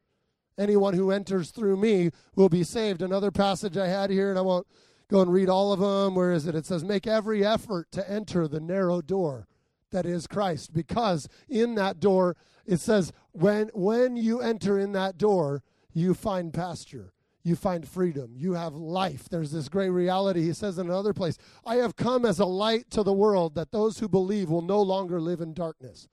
Anyone 0.58 0.96
who 0.96 1.12
enters 1.12 1.52
through 1.52 1.78
me 1.78 2.12
will 2.36 2.50
be 2.50 2.64
saved. 2.64 3.02
Another 3.02 3.32
passage 3.32 3.78
I 3.78 3.88
had 3.88 4.10
here, 4.10 4.30
and 4.30 4.38
I 4.38 4.42
won't 4.42 4.68
go 5.10 5.22
and 5.22 5.32
read 5.32 5.48
all 5.48 5.72
of 5.72 5.80
them. 5.80 6.14
Where 6.16 6.34
is 6.34 6.46
it? 6.46 6.56
It 6.56 6.66
says, 6.66 6.84
Make 6.84 7.08
every 7.08 7.46
effort 7.46 7.92
to 7.92 8.10
enter 8.10 8.48
the 8.48 8.60
narrow 8.60 9.02
door 9.02 9.48
that 9.92 10.06
is 10.06 10.28
Christ. 10.28 10.74
Because 10.74 11.30
in 11.48 11.76
that 11.76 12.00
door, 12.00 12.36
it 12.66 12.80
says, 12.80 13.14
when, 13.32 13.70
when 13.74 14.18
you 14.18 14.42
enter 14.42 14.78
in 14.78 14.92
that 14.92 15.18
door, 15.18 15.64
you 15.94 16.14
find 16.14 16.54
pasture 16.54 17.14
you 17.48 17.56
find 17.56 17.88
freedom. 17.88 18.34
You 18.36 18.54
have 18.54 18.76
life. 18.76 19.30
There's 19.30 19.52
this 19.52 19.70
great 19.70 19.90
reality. 19.90 20.44
He 20.44 20.54
says 20.54 20.78
in 20.78 20.88
another 20.88 21.14
place, 21.14 21.38
I 21.66 21.76
have 21.76 21.96
come 21.96 22.26
as 22.26 22.40
a 22.40 22.46
light 22.46 22.90
to 22.92 23.04
the 23.04 23.14
world 23.14 23.56
that 23.56 23.72
those 23.72 24.00
who 24.00 24.10
believe 24.10 24.50
will 24.50 24.62
no 24.62 24.82
longer 24.82 25.22
live 25.22 25.40
in 25.40 25.54
darkness. 25.54 26.10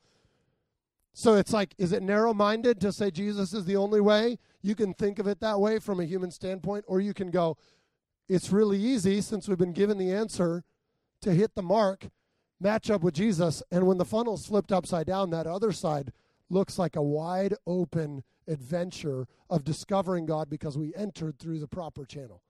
So 1.12 1.34
it's 1.34 1.52
like, 1.52 1.74
is 1.76 1.92
it 1.92 2.02
narrow 2.02 2.32
minded 2.34 2.80
to 2.80 2.92
say 2.92 3.10
Jesus 3.10 3.52
is 3.52 3.64
the 3.64 3.76
only 3.76 4.00
way? 4.00 4.38
You 4.62 4.74
can 4.74 4.94
think 4.94 5.18
of 5.18 5.26
it 5.26 5.40
that 5.40 5.60
way 5.60 5.78
from 5.78 6.00
a 6.00 6.04
human 6.04 6.30
standpoint, 6.30 6.84
or 6.86 7.00
you 7.00 7.14
can 7.14 7.30
go, 7.30 7.56
it's 8.28 8.52
really 8.52 8.78
easy 8.78 9.20
since 9.20 9.48
we've 9.48 9.58
been 9.58 9.72
given 9.72 9.98
the 9.98 10.12
answer 10.12 10.64
to 11.20 11.32
hit 11.32 11.54
the 11.54 11.62
mark, 11.62 12.08
match 12.60 12.90
up 12.90 13.02
with 13.02 13.14
Jesus, 13.14 13.62
and 13.70 13.86
when 13.86 13.98
the 13.98 14.04
funnel's 14.04 14.46
flipped 14.46 14.72
upside 14.72 15.06
down, 15.06 15.30
that 15.30 15.46
other 15.46 15.72
side 15.72 16.12
looks 16.48 16.78
like 16.78 16.96
a 16.96 17.02
wide 17.02 17.54
open 17.66 18.22
adventure 18.48 19.26
of 19.50 19.64
discovering 19.64 20.26
God 20.26 20.50
because 20.50 20.76
we 20.78 20.94
entered 20.94 21.38
through 21.38 21.60
the 21.60 21.68
proper 21.68 22.04
channel. 22.04 22.42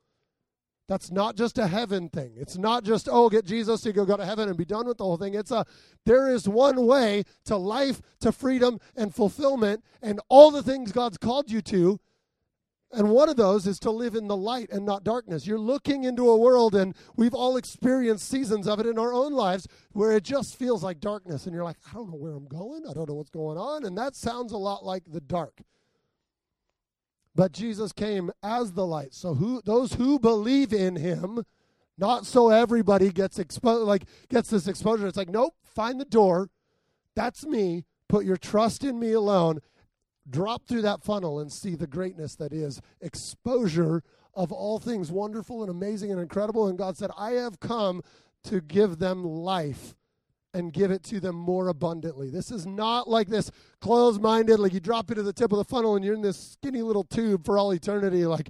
That's 0.86 1.10
not 1.10 1.36
just 1.36 1.56
a 1.56 1.66
heaven 1.66 2.10
thing. 2.10 2.32
It's 2.36 2.58
not 2.58 2.84
just, 2.84 3.08
oh, 3.10 3.30
get 3.30 3.46
Jesus 3.46 3.80
to 3.82 3.92
go, 3.92 4.04
go 4.04 4.18
to 4.18 4.26
heaven 4.26 4.48
and 4.48 4.58
be 4.58 4.66
done 4.66 4.86
with 4.86 4.98
the 4.98 5.04
whole 5.04 5.16
thing. 5.16 5.34
It's 5.34 5.50
a, 5.50 5.64
there 6.04 6.30
is 6.30 6.46
one 6.46 6.86
way 6.86 7.24
to 7.46 7.56
life, 7.56 8.02
to 8.20 8.32
freedom, 8.32 8.78
and 8.94 9.14
fulfillment, 9.14 9.82
and 10.02 10.20
all 10.28 10.50
the 10.50 10.62
things 10.62 10.92
God's 10.92 11.16
called 11.16 11.50
you 11.50 11.62
to. 11.62 12.00
And 12.92 13.10
one 13.10 13.30
of 13.30 13.36
those 13.36 13.66
is 13.66 13.80
to 13.80 13.90
live 13.90 14.14
in 14.14 14.28
the 14.28 14.36
light 14.36 14.70
and 14.70 14.84
not 14.84 15.04
darkness. 15.04 15.46
You're 15.46 15.58
looking 15.58 16.04
into 16.04 16.28
a 16.28 16.36
world, 16.36 16.74
and 16.74 16.94
we've 17.16 17.34
all 17.34 17.56
experienced 17.56 18.28
seasons 18.28 18.68
of 18.68 18.78
it 18.78 18.86
in 18.86 18.98
our 18.98 19.12
own 19.12 19.32
lives 19.32 19.66
where 19.92 20.12
it 20.12 20.22
just 20.22 20.56
feels 20.56 20.84
like 20.84 21.00
darkness. 21.00 21.46
And 21.46 21.54
you're 21.54 21.64
like, 21.64 21.78
I 21.90 21.94
don't 21.94 22.10
know 22.10 22.16
where 22.16 22.34
I'm 22.34 22.46
going. 22.46 22.84
I 22.88 22.92
don't 22.92 23.08
know 23.08 23.14
what's 23.14 23.30
going 23.30 23.58
on. 23.58 23.84
And 23.84 23.96
that 23.98 24.14
sounds 24.14 24.52
a 24.52 24.58
lot 24.58 24.84
like 24.84 25.02
the 25.10 25.20
dark. 25.20 25.62
But 27.34 27.52
Jesus 27.52 27.92
came 27.92 28.30
as 28.42 28.72
the 28.72 28.86
light. 28.86 29.14
So 29.14 29.34
who 29.34 29.60
those 29.64 29.94
who 29.94 30.18
believe 30.18 30.72
in 30.72 30.96
him, 30.96 31.44
not 31.98 32.26
so 32.26 32.50
everybody 32.50 33.10
gets 33.10 33.38
exposed 33.38 33.86
like 33.86 34.04
gets 34.28 34.50
this 34.50 34.68
exposure. 34.68 35.06
It's 35.06 35.16
like, 35.16 35.28
nope, 35.28 35.54
find 35.64 36.00
the 36.00 36.04
door. 36.04 36.48
That's 37.16 37.44
me. 37.44 37.84
Put 38.08 38.24
your 38.24 38.36
trust 38.36 38.84
in 38.84 38.98
me 38.98 39.12
alone. 39.12 39.60
drop 40.28 40.66
through 40.66 40.82
that 40.82 41.02
funnel 41.02 41.38
and 41.40 41.52
see 41.52 41.74
the 41.74 41.86
greatness 41.86 42.34
that 42.36 42.52
is 42.52 42.80
exposure 43.00 44.02
of 44.34 44.50
all 44.52 44.78
things 44.78 45.12
wonderful 45.12 45.62
and 45.62 45.70
amazing 45.70 46.10
and 46.10 46.20
incredible. 46.20 46.66
And 46.66 46.78
God 46.78 46.96
said, 46.96 47.10
I 47.16 47.32
have 47.32 47.60
come 47.60 48.02
to 48.44 48.60
give 48.60 48.98
them 48.98 49.24
life 49.24 49.94
and 50.54 50.72
give 50.72 50.90
it 50.90 51.02
to 51.02 51.20
them 51.20 51.34
more 51.34 51.68
abundantly. 51.68 52.30
This 52.30 52.50
is 52.50 52.64
not 52.64 53.08
like 53.10 53.28
this 53.28 53.50
closed 53.80 54.22
minded, 54.22 54.60
like 54.60 54.72
you 54.72 54.80
drop 54.80 55.10
it 55.10 55.18
into 55.18 55.24
the 55.24 55.32
tip 55.32 55.52
of 55.52 55.58
the 55.58 55.64
funnel 55.64 55.96
and 55.96 56.04
you're 56.04 56.14
in 56.14 56.22
this 56.22 56.52
skinny 56.52 56.80
little 56.80 57.04
tube 57.04 57.44
for 57.44 57.58
all 57.58 57.72
eternity, 57.72 58.24
like, 58.24 58.48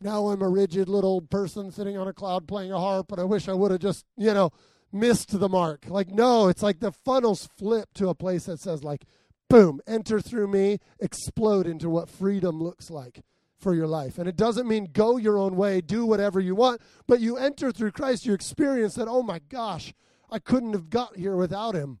now 0.00 0.28
I'm 0.28 0.42
a 0.42 0.48
rigid 0.48 0.90
little 0.90 1.22
person 1.22 1.70
sitting 1.70 1.96
on 1.96 2.06
a 2.06 2.12
cloud 2.12 2.46
playing 2.46 2.70
a 2.70 2.78
harp, 2.78 3.12
and 3.12 3.20
I 3.20 3.24
wish 3.24 3.48
I 3.48 3.54
would 3.54 3.70
have 3.70 3.80
just, 3.80 4.04
you 4.18 4.34
know, 4.34 4.50
missed 4.92 5.38
the 5.38 5.48
mark. 5.48 5.86
Like, 5.88 6.08
no, 6.08 6.48
it's 6.48 6.62
like 6.62 6.80
the 6.80 6.92
funnel's 6.92 7.48
flip 7.56 7.94
to 7.94 8.08
a 8.08 8.14
place 8.14 8.44
that 8.44 8.60
says, 8.60 8.84
like, 8.84 9.04
boom, 9.48 9.80
enter 9.86 10.20
through 10.20 10.48
me, 10.48 10.80
explode 11.00 11.66
into 11.66 11.88
what 11.88 12.10
freedom 12.10 12.62
looks 12.62 12.90
like 12.90 13.22
for 13.58 13.74
your 13.74 13.86
life. 13.86 14.18
And 14.18 14.28
it 14.28 14.36
doesn't 14.36 14.68
mean 14.68 14.90
go 14.92 15.16
your 15.16 15.38
own 15.38 15.56
way, 15.56 15.80
do 15.80 16.04
whatever 16.04 16.40
you 16.40 16.54
want, 16.54 16.82
but 17.06 17.20
you 17.20 17.38
enter 17.38 17.72
through 17.72 17.92
Christ, 17.92 18.26
you 18.26 18.34
experience 18.34 18.96
that, 18.96 19.08
oh 19.08 19.22
my 19.22 19.38
gosh, 19.48 19.94
I 20.30 20.38
couldn't 20.38 20.72
have 20.72 20.90
got 20.90 21.16
here 21.16 21.36
without 21.36 21.74
him. 21.74 22.00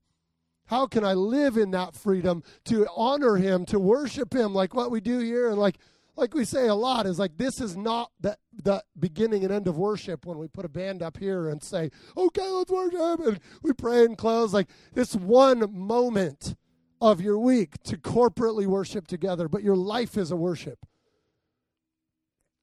How 0.66 0.86
can 0.86 1.04
I 1.04 1.14
live 1.14 1.56
in 1.56 1.70
that 1.72 1.94
freedom 1.94 2.42
to 2.64 2.86
honor 2.96 3.36
him, 3.36 3.64
to 3.66 3.78
worship 3.78 4.34
him 4.34 4.52
like 4.52 4.74
what 4.74 4.90
we 4.90 5.00
do 5.00 5.20
here 5.20 5.48
and 5.48 5.58
like 5.58 5.78
like 6.16 6.34
we 6.34 6.44
say 6.44 6.66
a 6.66 6.74
lot 6.74 7.06
is 7.06 7.18
like 7.18 7.36
this 7.36 7.60
is 7.60 7.76
not 7.76 8.10
the 8.20 8.36
the 8.64 8.82
beginning 8.98 9.44
and 9.44 9.52
end 9.52 9.68
of 9.68 9.76
worship 9.76 10.24
when 10.24 10.38
we 10.38 10.48
put 10.48 10.64
a 10.64 10.68
band 10.68 11.02
up 11.02 11.18
here 11.18 11.48
and 11.48 11.62
say, 11.62 11.90
"Okay, 12.16 12.48
let's 12.48 12.70
worship." 12.70 13.20
And 13.20 13.40
we 13.62 13.72
pray 13.72 14.04
and 14.04 14.16
close 14.16 14.54
like 14.54 14.68
this 14.94 15.14
one 15.14 15.70
moment 15.76 16.56
of 17.00 17.20
your 17.20 17.38
week 17.38 17.82
to 17.84 17.98
corporately 17.98 18.66
worship 18.66 19.06
together, 19.06 19.48
but 19.48 19.62
your 19.62 19.76
life 19.76 20.16
is 20.16 20.30
a 20.30 20.36
worship. 20.36 20.86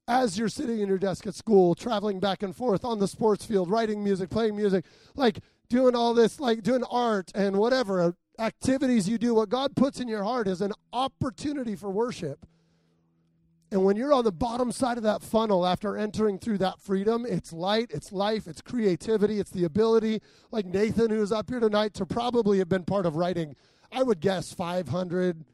As 0.07 0.37
you're 0.37 0.49
sitting 0.49 0.79
in 0.79 0.89
your 0.89 0.97
desk 0.97 1.25
at 1.27 1.35
school, 1.35 1.75
traveling 1.75 2.19
back 2.19 2.43
and 2.43 2.55
forth 2.55 2.83
on 2.83 2.99
the 2.99 3.07
sports 3.07 3.45
field, 3.45 3.69
writing 3.69 4.03
music, 4.03 4.29
playing 4.29 4.55
music, 4.55 4.85
like 5.15 5.39
doing 5.69 5.95
all 5.95 6.13
this, 6.13 6.39
like 6.39 6.61
doing 6.61 6.83
art 6.89 7.31
and 7.33 7.55
whatever 7.55 8.15
activities 8.37 9.07
you 9.07 9.17
do, 9.17 9.33
what 9.33 9.47
God 9.49 9.75
puts 9.75 9.99
in 10.01 10.09
your 10.09 10.23
heart 10.23 10.47
is 10.47 10.59
an 10.59 10.73
opportunity 10.91 11.75
for 11.75 11.89
worship. 11.89 12.45
And 13.71 13.85
when 13.85 13.95
you're 13.95 14.13
on 14.13 14.23
the 14.23 14.31
bottom 14.31 14.71
side 14.71 14.97
of 14.97 15.03
that 15.03 15.23
funnel 15.23 15.65
after 15.65 15.97
entering 15.97 16.37
through 16.37 16.59
that 16.59 16.79
freedom, 16.79 17.25
it's 17.27 17.53
light, 17.53 17.89
it's 17.91 18.11
life, 18.11 18.45
it's 18.45 18.61
creativity, 18.61 19.39
it's 19.39 19.49
the 19.49 19.63
ability, 19.63 20.21
like 20.51 20.65
Nathan, 20.65 21.09
who's 21.09 21.31
up 21.31 21.49
here 21.49 21.59
tonight, 21.59 21.93
to 21.95 22.05
probably 22.05 22.59
have 22.59 22.69
been 22.69 22.83
part 22.83 23.05
of 23.05 23.15
writing 23.15 23.55
I 23.95 24.01
would 24.01 24.19
guess 24.19 24.51
500 24.51 25.45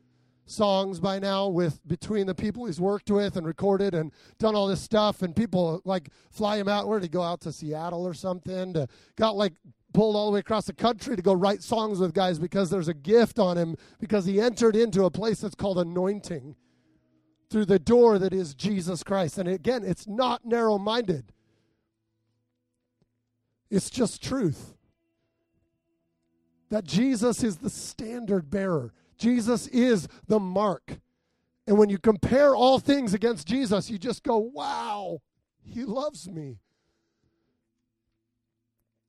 songs 0.49 0.99
by 0.99 1.19
now 1.19 1.47
with 1.47 1.85
between 1.87 2.25
the 2.27 2.35
people 2.35 2.65
he's 2.65 2.79
worked 2.79 3.09
with 3.09 3.37
and 3.37 3.45
recorded 3.45 3.93
and 3.93 4.11
done 4.37 4.55
all 4.55 4.67
this 4.67 4.81
stuff 4.81 5.21
and 5.21 5.35
people 5.35 5.81
like 5.85 6.09
fly 6.31 6.57
him 6.57 6.67
out. 6.67 6.87
Where 6.87 6.99
did 6.99 7.05
he 7.05 7.09
go? 7.09 7.21
Out 7.21 7.41
to 7.41 7.51
Seattle 7.51 8.05
or 8.05 8.13
something? 8.13 8.73
To, 8.73 8.87
got 9.15 9.35
like 9.35 9.53
pulled 9.93 10.15
all 10.15 10.27
the 10.27 10.33
way 10.33 10.39
across 10.39 10.65
the 10.65 10.73
country 10.73 11.15
to 11.15 11.21
go 11.21 11.33
write 11.33 11.63
songs 11.63 11.99
with 11.99 12.13
guys 12.13 12.39
because 12.39 12.69
there's 12.69 12.87
a 12.87 12.93
gift 12.93 13.39
on 13.39 13.57
him 13.57 13.75
because 13.99 14.25
he 14.25 14.39
entered 14.39 14.75
into 14.75 15.05
a 15.05 15.11
place 15.11 15.41
that's 15.41 15.55
called 15.55 15.79
anointing 15.79 16.55
through 17.49 17.65
the 17.65 17.79
door 17.79 18.19
that 18.19 18.33
is 18.33 18.53
Jesus 18.53 19.03
Christ. 19.03 19.37
And 19.37 19.49
again 19.49 19.83
it's 19.83 20.07
not 20.07 20.45
narrow 20.45 20.77
minded 20.77 21.31
it's 23.69 23.89
just 23.89 24.23
truth. 24.23 24.75
That 26.69 26.83
Jesus 26.83 27.43
is 27.43 27.57
the 27.57 27.69
standard 27.69 28.49
bearer. 28.49 28.93
Jesus 29.19 29.67
is 29.67 30.07
the 30.27 30.39
mark. 30.39 30.99
And 31.67 31.77
when 31.77 31.89
you 31.89 31.99
compare 31.99 32.55
all 32.55 32.79
things 32.79 33.13
against 33.13 33.47
Jesus, 33.47 33.91
you 33.91 33.99
just 33.99 34.23
go, 34.23 34.37
wow, 34.37 35.21
he 35.61 35.83
loves 35.83 36.27
me. 36.27 36.57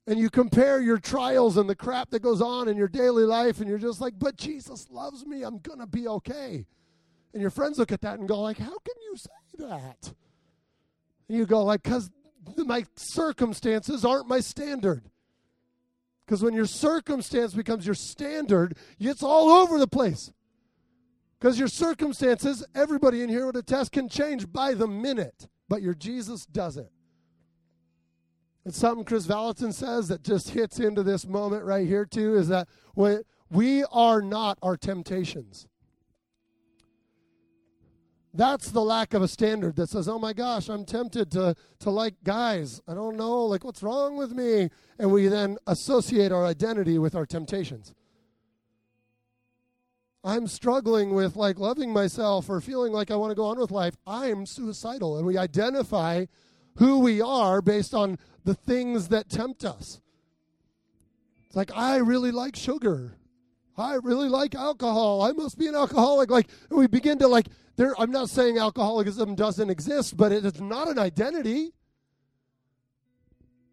And 0.06 0.18
you 0.18 0.28
compare 0.28 0.80
your 0.80 0.98
trials 0.98 1.56
and 1.56 1.70
the 1.70 1.76
crap 1.76 2.10
that 2.10 2.20
goes 2.20 2.42
on 2.42 2.68
in 2.68 2.76
your 2.76 2.88
daily 2.88 3.24
life, 3.24 3.60
and 3.60 3.68
you're 3.68 3.78
just 3.78 4.00
like, 4.00 4.14
but 4.18 4.36
Jesus 4.36 4.88
loves 4.90 5.24
me. 5.24 5.42
I'm 5.42 5.58
going 5.58 5.78
to 5.78 5.86
be 5.86 6.08
okay. 6.08 6.66
And 7.32 7.40
your 7.40 7.50
friends 7.50 7.78
look 7.78 7.92
at 7.92 8.00
that 8.00 8.18
and 8.18 8.28
go, 8.28 8.40
like, 8.40 8.58
how 8.58 8.76
can 8.78 8.94
you 9.10 9.16
say 9.16 9.66
that? 9.66 10.12
And 11.28 11.38
you 11.38 11.46
go, 11.46 11.64
like, 11.64 11.82
because 11.84 12.10
my 12.56 12.84
circumstances 12.96 14.04
aren't 14.04 14.26
my 14.26 14.40
standard. 14.40 15.04
Because 16.30 16.44
when 16.44 16.54
your 16.54 16.64
circumstance 16.64 17.54
becomes 17.54 17.84
your 17.84 17.96
standard, 17.96 18.76
it's 19.00 19.20
all 19.20 19.48
over 19.48 19.80
the 19.80 19.88
place. 19.88 20.30
Because 21.36 21.58
your 21.58 21.66
circumstances, 21.66 22.64
everybody 22.72 23.24
in 23.24 23.28
here 23.28 23.46
would 23.46 23.56
attest, 23.56 23.90
can 23.90 24.08
change 24.08 24.52
by 24.52 24.74
the 24.74 24.86
minute, 24.86 25.48
but 25.68 25.82
your 25.82 25.92
Jesus 25.92 26.46
doesn't. 26.46 26.86
It's 28.64 28.78
something 28.78 29.04
Kris 29.04 29.26
Vallotton 29.26 29.74
says 29.74 30.06
that 30.06 30.22
just 30.22 30.50
hits 30.50 30.78
into 30.78 31.02
this 31.02 31.26
moment 31.26 31.64
right 31.64 31.84
here, 31.84 32.06
too, 32.06 32.36
is 32.36 32.46
that 32.46 32.68
we 33.50 33.82
are 33.90 34.22
not 34.22 34.56
our 34.62 34.76
temptations. 34.76 35.66
That's 38.32 38.70
the 38.70 38.82
lack 38.82 39.12
of 39.12 39.22
a 39.22 39.28
standard 39.28 39.74
that 39.76 39.88
says, 39.88 40.08
oh 40.08 40.18
my 40.18 40.32
gosh, 40.32 40.68
I'm 40.68 40.84
tempted 40.84 41.32
to, 41.32 41.56
to 41.80 41.90
like 41.90 42.14
guys. 42.22 42.80
I 42.86 42.94
don't 42.94 43.16
know, 43.16 43.44
like, 43.44 43.64
what's 43.64 43.82
wrong 43.82 44.16
with 44.16 44.32
me? 44.32 44.70
And 44.98 45.10
we 45.10 45.26
then 45.26 45.58
associate 45.66 46.30
our 46.30 46.46
identity 46.46 46.96
with 46.98 47.16
our 47.16 47.26
temptations. 47.26 47.92
I'm 50.22 50.46
struggling 50.46 51.14
with 51.14 51.34
like 51.34 51.58
loving 51.58 51.92
myself 51.92 52.48
or 52.48 52.60
feeling 52.60 52.92
like 52.92 53.10
I 53.10 53.16
want 53.16 53.30
to 53.30 53.34
go 53.34 53.46
on 53.46 53.58
with 53.58 53.70
life. 53.70 53.96
I'm 54.06 54.46
suicidal. 54.46 55.16
And 55.16 55.26
we 55.26 55.36
identify 55.36 56.26
who 56.76 57.00
we 57.00 57.20
are 57.20 57.60
based 57.60 57.94
on 57.94 58.18
the 58.44 58.54
things 58.54 59.08
that 59.08 59.28
tempt 59.28 59.64
us. 59.64 60.00
It's 61.46 61.56
like, 61.56 61.72
I 61.74 61.96
really 61.96 62.30
like 62.30 62.54
sugar. 62.54 63.16
I 63.76 63.94
really 63.94 64.28
like 64.28 64.54
alcohol. 64.54 65.22
I 65.22 65.32
must 65.32 65.58
be 65.58 65.66
an 65.66 65.74
alcoholic. 65.74 66.30
Like, 66.30 66.48
we 66.70 66.86
begin 66.86 67.18
to 67.18 67.28
like 67.28 67.48
there, 67.76 67.98
I'm 67.98 68.10
not 68.10 68.28
saying 68.28 68.58
alcoholism 68.58 69.34
doesn't 69.34 69.70
exist, 69.70 70.16
but 70.16 70.32
it 70.32 70.44
is 70.44 70.60
not 70.60 70.88
an 70.88 70.98
identity. 70.98 71.72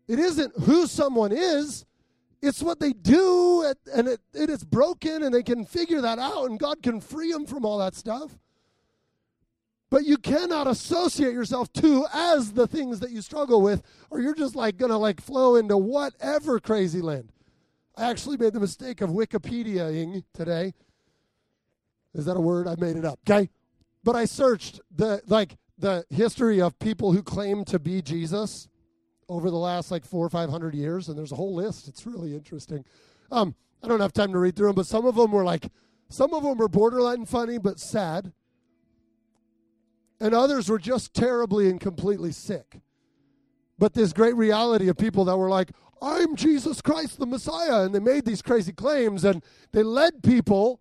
It 0.07 0.19
isn't 0.19 0.53
who 0.62 0.88
someone 0.88 1.31
is. 1.31 1.86
It's 2.41 2.62
what 2.62 2.79
they 2.79 2.93
do, 2.93 3.73
and 3.93 4.07
it, 4.07 4.21
it 4.33 4.49
is 4.49 4.63
broken, 4.63 5.23
and 5.23 5.33
they 5.33 5.43
can 5.43 5.65
figure 5.65 6.01
that 6.01 6.19
out, 6.19 6.49
and 6.49 6.60
God 6.60 6.83
can 6.83 7.01
free 7.01 7.31
them 7.31 7.45
from 7.45 7.65
all 7.65 7.79
that 7.79 7.95
stuff. 7.95 8.38
But 9.89 10.05
you 10.05 10.17
cannot 10.17 10.67
associate 10.67 11.33
yourself 11.33 11.71
to 11.73 12.05
as 12.13 12.53
the 12.53 12.67
things 12.67 12.99
that 12.99 13.12
you 13.12 13.21
struggle 13.21 13.62
with, 13.62 13.81
or 14.10 14.21
you're 14.21 14.36
just 14.36 14.55
like 14.55 14.77
gonna 14.77 14.97
like 14.97 15.19
flow 15.19 15.55
into 15.55 15.77
whatever 15.77 16.60
crazy 16.60 17.01
land. 17.01 17.31
I 17.95 18.10
actually 18.10 18.38
made 18.38 18.53
the 18.53 18.60
mistake 18.60 19.01
of 19.01 19.10
Wikipediaing 19.10 20.23
today. 20.33 20.73
Is 22.13 22.25
that 22.25 22.38
a 22.38 22.41
word? 22.41 22.67
I 22.67 22.75
made 22.77 22.97
it 22.97 23.05
up. 23.05 23.19
Okay. 23.27 23.49
But 24.08 24.15
I 24.15 24.24
searched 24.24 24.80
the 24.89 25.22
like 25.28 25.58
the 25.78 26.06
history 26.10 26.62
of 26.62 26.80
people 26.80 27.12
who 27.12 27.22
claim 27.22 27.65
to 27.65 27.78
be 27.78 28.02
Jesus 28.02 28.70
over 29.28 29.50
the 29.50 29.58
last 29.58 29.91
like 29.91 30.06
four 30.06 30.26
or 30.26 30.30
five 30.30 30.50
hundred 30.50 30.76
years, 30.76 31.10
and 31.10 31.17
there's 31.17 31.34
a 31.34 31.36
whole 31.36 31.54
list. 31.54 31.89
It's 31.89 32.06
really 32.06 32.34
interesting. 32.34 32.86
Um, 33.34 33.54
I 33.84 33.89
don't 33.89 34.00
have 34.00 34.13
time 34.13 34.32
to 34.32 34.39
read 34.39 34.56
through 34.56 34.67
them, 34.67 34.76
but 34.78 34.86
some 34.86 35.06
of 35.06 35.15
them 35.15 35.34
were 35.34 35.43
like, 35.43 35.67
some 36.08 36.34
of 36.34 36.43
them 36.43 36.58
were 36.58 36.70
borderline 36.70 37.26
funny 37.26 37.58
but 37.58 37.82
sad, 37.82 38.32
and 40.22 40.34
others 40.34 40.70
were 40.70 40.80
just 40.80 41.13
terribly 41.13 41.70
and 41.70 41.82
completely 41.82 42.32
sick. 42.32 42.80
But 43.78 43.93
this 43.93 44.13
great 44.13 44.38
reality 44.38 44.88
of 44.88 44.96
people 44.96 45.26
that 45.26 45.36
were 45.36 45.50
like, 45.50 45.72
I'm 46.02 46.38
Jesus 46.38 46.82
Christ, 46.82 47.20
the 47.20 47.26
Messiah, 47.26 47.82
and 47.82 47.93
they 47.93 48.00
made 48.00 48.24
these 48.24 48.41
crazy 48.41 48.72
claims, 48.72 49.26
and 49.26 49.43
they 49.74 49.84
led 49.84 50.24
people 50.24 50.80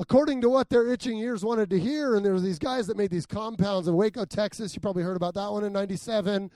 according 0.00 0.40
to 0.40 0.48
what 0.48 0.68
their 0.68 0.92
itching 0.92 1.18
ears 1.18 1.44
wanted 1.44 1.70
to 1.70 1.78
hear. 1.78 2.16
And 2.16 2.24
there 2.24 2.32
were 2.32 2.40
these 2.40 2.58
guys 2.58 2.86
that 2.86 2.96
made 2.96 3.10
these 3.10 3.26
compounds 3.26 3.88
in 3.88 3.94
Waco, 3.94 4.24
Texas. 4.24 4.74
You 4.74 4.80
probably 4.80 5.02
heard 5.02 5.16
about 5.16 5.34
that 5.34 5.50
one 5.50 5.64
in 5.64 5.72
97. 5.72 6.50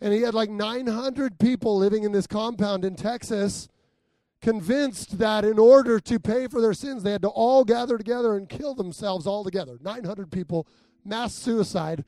And 0.00 0.12
he 0.12 0.22
had 0.22 0.34
like 0.34 0.50
900 0.50 1.38
people 1.38 1.76
living 1.76 2.04
in 2.04 2.12
this 2.12 2.26
compound 2.26 2.84
in 2.84 2.94
Texas, 2.94 3.68
convinced 4.42 5.18
that 5.18 5.44
in 5.44 5.58
order 5.58 5.98
to 6.00 6.20
pay 6.20 6.46
for 6.46 6.60
their 6.60 6.74
sins, 6.74 7.02
they 7.02 7.12
had 7.12 7.22
to 7.22 7.28
all 7.28 7.64
gather 7.64 7.96
together 7.96 8.36
and 8.36 8.48
kill 8.48 8.74
themselves 8.74 9.26
all 9.26 9.44
together. 9.44 9.78
900 9.80 10.30
people, 10.30 10.66
mass 11.04 11.34
suicide. 11.34 12.04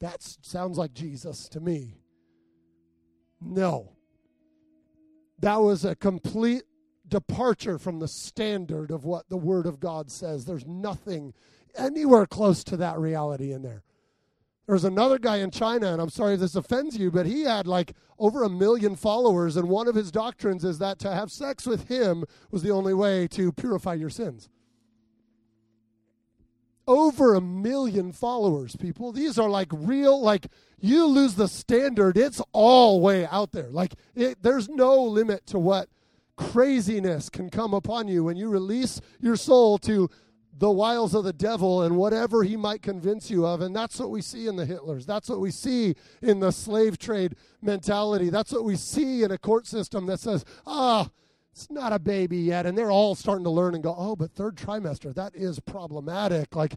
That 0.00 0.22
sounds 0.22 0.78
like 0.78 0.94
Jesus 0.94 1.48
to 1.50 1.60
me. 1.60 1.98
No. 3.40 3.92
That 5.40 5.60
was 5.60 5.84
a 5.84 5.94
complete 5.94 6.62
departure 7.12 7.78
from 7.78 8.00
the 8.00 8.08
standard 8.08 8.90
of 8.90 9.04
what 9.04 9.28
the 9.28 9.36
Word 9.36 9.66
of 9.66 9.78
God 9.78 10.10
says. 10.10 10.44
There's 10.44 10.66
nothing 10.66 11.34
anywhere 11.76 12.26
close 12.26 12.64
to 12.64 12.76
that 12.78 12.98
reality 12.98 13.52
in 13.52 13.62
there. 13.62 13.84
There's 14.66 14.84
another 14.84 15.18
guy 15.18 15.36
in 15.38 15.50
China, 15.50 15.92
and 15.92 16.00
I'm 16.00 16.08
sorry 16.08 16.34
if 16.34 16.40
this 16.40 16.54
offends 16.56 16.96
you, 16.96 17.10
but 17.10 17.26
he 17.26 17.42
had 17.42 17.66
like 17.66 17.92
over 18.18 18.42
a 18.42 18.48
million 18.48 18.96
followers, 18.96 19.56
and 19.56 19.68
one 19.68 19.88
of 19.88 19.94
his 19.94 20.10
doctrines 20.10 20.64
is 20.64 20.78
that 20.78 20.98
to 21.00 21.12
have 21.12 21.30
sex 21.30 21.66
with 21.66 21.88
him 21.88 22.24
was 22.50 22.62
the 22.62 22.70
only 22.70 22.94
way 22.94 23.28
to 23.28 23.52
purify 23.52 23.94
your 23.94 24.10
sins. 24.10 24.48
over 26.86 27.34
a 27.34 27.40
million 27.40 28.12
followers, 28.12 28.76
people. 28.76 29.12
These 29.12 29.38
are 29.38 29.48
like 29.48 29.68
real, 29.72 30.20
like 30.20 30.46
you 30.80 31.06
lose 31.06 31.34
the 31.34 31.48
standard, 31.48 32.16
it's 32.16 32.42
all 32.52 33.00
way 33.00 33.26
out 33.26 33.52
there. 33.52 33.70
Like 33.70 33.94
it, 34.14 34.42
there's 34.42 34.68
no 34.68 35.02
limit 35.02 35.46
to 35.46 35.58
what 35.58 35.88
craziness 36.50 37.28
can 37.28 37.50
come 37.50 37.74
upon 37.74 38.08
you 38.08 38.24
when 38.24 38.36
you 38.36 38.48
release 38.48 39.00
your 39.20 39.36
soul 39.36 39.78
to 39.78 40.08
the 40.58 40.70
wiles 40.70 41.14
of 41.14 41.24
the 41.24 41.32
devil 41.32 41.82
and 41.82 41.96
whatever 41.96 42.42
he 42.42 42.56
might 42.56 42.82
convince 42.82 43.30
you 43.30 43.46
of. 43.46 43.60
And 43.62 43.74
that's 43.74 43.98
what 43.98 44.10
we 44.10 44.20
see 44.22 44.46
in 44.46 44.56
the 44.56 44.66
Hitlers. 44.66 45.06
That's 45.06 45.28
what 45.28 45.40
we 45.40 45.50
see 45.50 45.94
in 46.20 46.40
the 46.40 46.52
slave 46.52 46.98
trade 46.98 47.36
mentality. 47.60 48.30
That's 48.30 48.52
what 48.52 48.64
we 48.64 48.76
see 48.76 49.22
in 49.22 49.30
a 49.30 49.38
court 49.38 49.66
system 49.66 50.06
that 50.06 50.20
says, 50.20 50.44
ah, 50.66 51.10
it's 51.52 51.70
not 51.70 51.92
a 51.92 51.98
baby 51.98 52.38
yet. 52.38 52.66
And 52.66 52.76
they're 52.76 52.90
all 52.90 53.14
starting 53.14 53.44
to 53.44 53.50
learn 53.50 53.74
and 53.74 53.82
go, 53.82 53.94
oh, 53.96 54.14
but 54.14 54.32
third 54.32 54.56
trimester, 54.56 55.14
that 55.14 55.34
is 55.34 55.58
problematic. 55.60 56.54
Like, 56.54 56.74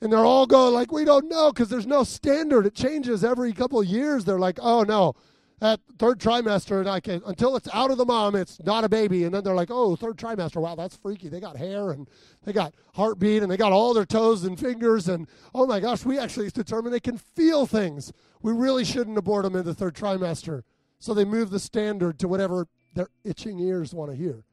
and 0.00 0.12
they're 0.12 0.24
all 0.24 0.46
going 0.46 0.74
like, 0.74 0.92
we 0.92 1.04
don't 1.04 1.28
know 1.28 1.52
because 1.52 1.68
there's 1.68 1.86
no 1.86 2.04
standard. 2.04 2.66
It 2.66 2.74
changes 2.74 3.24
every 3.24 3.52
couple 3.52 3.80
of 3.80 3.86
years. 3.86 4.24
They're 4.24 4.38
like, 4.38 4.58
oh 4.62 4.84
no, 4.84 5.14
that 5.60 5.80
third 5.98 6.20
trimester, 6.20 6.78
and 6.78 6.88
I 6.88 7.00
can 7.00 7.20
until 7.26 7.56
it's 7.56 7.68
out 7.72 7.90
of 7.90 7.98
the 7.98 8.04
mom, 8.04 8.36
it's 8.36 8.60
not 8.64 8.84
a 8.84 8.88
baby. 8.88 9.24
And 9.24 9.34
then 9.34 9.42
they're 9.42 9.54
like, 9.54 9.70
oh, 9.70 9.96
third 9.96 10.16
trimester, 10.16 10.60
wow, 10.60 10.76
that's 10.76 10.96
freaky. 10.96 11.28
They 11.28 11.40
got 11.40 11.56
hair 11.56 11.90
and 11.90 12.08
they 12.44 12.52
got 12.52 12.74
heartbeat 12.94 13.42
and 13.42 13.50
they 13.50 13.56
got 13.56 13.72
all 13.72 13.92
their 13.92 14.06
toes 14.06 14.44
and 14.44 14.58
fingers 14.58 15.08
and 15.08 15.26
oh 15.54 15.66
my 15.66 15.80
gosh, 15.80 16.04
we 16.04 16.18
actually 16.18 16.48
determined 16.50 16.94
they 16.94 17.00
can 17.00 17.18
feel 17.18 17.66
things. 17.66 18.12
We 18.40 18.52
really 18.52 18.84
shouldn't 18.84 19.18
abort 19.18 19.44
them 19.44 19.56
in 19.56 19.64
the 19.64 19.74
third 19.74 19.94
trimester. 19.94 20.62
So 21.00 21.14
they 21.14 21.24
move 21.24 21.50
the 21.50 21.60
standard 21.60 22.18
to 22.20 22.28
whatever 22.28 22.66
their 22.94 23.08
itching 23.24 23.58
ears 23.58 23.92
want 23.92 24.10
to 24.10 24.16
hear. 24.16 24.44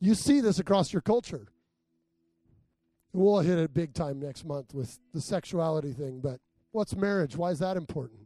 You 0.00 0.14
see 0.14 0.40
this 0.40 0.58
across 0.58 0.92
your 0.92 1.02
culture. 1.02 1.48
We'll 3.12 3.40
hit 3.40 3.58
it 3.58 3.74
big 3.74 3.92
time 3.92 4.18
next 4.18 4.44
month 4.44 4.72
with 4.74 4.98
the 5.12 5.20
sexuality 5.20 5.92
thing, 5.92 6.20
but 6.20 6.40
what's 6.70 6.96
marriage? 6.96 7.36
Why 7.36 7.50
is 7.50 7.58
that 7.58 7.76
important? 7.76 8.21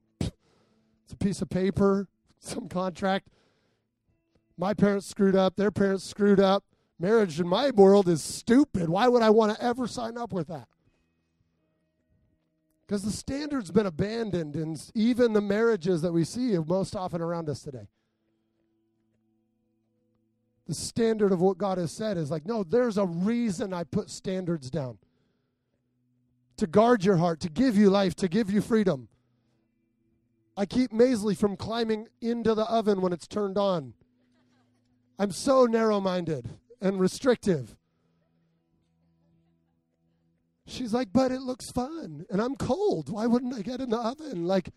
It's 1.07 1.12
a 1.12 1.16
piece 1.16 1.40
of 1.40 1.49
paper, 1.49 2.09
some 2.40 2.69
contract. 2.69 3.29
My 4.59 4.75
parents 4.75 5.07
screwed 5.07 5.37
up, 5.37 5.55
their 5.55 5.71
parents 5.71 6.03
screwed 6.05 6.40
up. 6.40 6.64
Marriage 6.99 7.38
in 7.38 7.47
my 7.47 7.71
world 7.71 8.09
is 8.09 8.23
stupid. 8.23 8.88
Why 8.88 9.07
would 9.07 9.23
I 9.23 9.31
want 9.31 9.55
to 9.55 9.62
ever 9.62 9.87
sign 9.87 10.16
up 10.19 10.33
with 10.33 10.49
that? 10.49 10.66
Because 12.87 13.03
the 13.03 13.12
standard's 13.12 13.71
been 13.71 13.87
abandoned 13.87 14.57
in 14.57 14.77
even 14.95 15.33
the 15.33 15.40
marriages 15.40 16.03
that 16.03 16.12
we 16.12 16.25
see 16.25 16.57
most 16.66 16.97
often 16.97 17.21
around 17.21 17.49
us 17.49 17.62
today. 17.62 17.87
The 20.66 20.75
standard 20.75 21.31
of 21.33 21.40
what 21.40 21.59
God 21.59 21.79
has 21.79 21.92
said 21.92 22.16
is 22.16 22.31
like, 22.31 22.47
no, 22.47 22.64
there's 22.64 22.99
a 22.99 23.07
reason 23.07 23.73
I 23.73 23.85
put 23.85 24.11
standards 24.11 24.71
down 24.71 24.99
to 26.57 26.66
guard 26.66 27.05
your 27.05 27.19
heart, 27.19 27.40
to 27.40 27.51
give 27.51 27.77
you 27.77 27.90
life, 27.90 28.14
to 28.16 28.29
give 28.29 28.51
you 28.51 28.61
freedom. 28.61 29.09
I 30.57 30.66
keep 30.66 30.90
Maisley 30.92 31.37
from 31.37 31.57
climbing 31.57 32.09
into 32.21 32.55
the 32.55 32.64
oven 32.64 33.01
when 33.01 33.12
it's 33.12 33.27
turned 33.27 33.59
on. 33.59 33.92
I'm 35.19 35.31
so 35.31 35.66
narrow 35.66 36.01
minded 36.01 36.49
and 36.81 36.99
restrictive. 36.99 37.77
She's 40.66 40.92
like, 40.92 41.12
but 41.12 41.31
it 41.31 41.40
looks 41.42 41.71
fun. 41.71 42.27
And 42.31 42.40
I'm 42.40 42.57
cold. 42.57 43.09
Why 43.09 43.27
wouldn't 43.27 43.55
I 43.55 43.62
get 43.62 43.81
in 43.81 43.90
the 43.90 43.99
oven? 43.99 44.47
Like, 44.47 44.71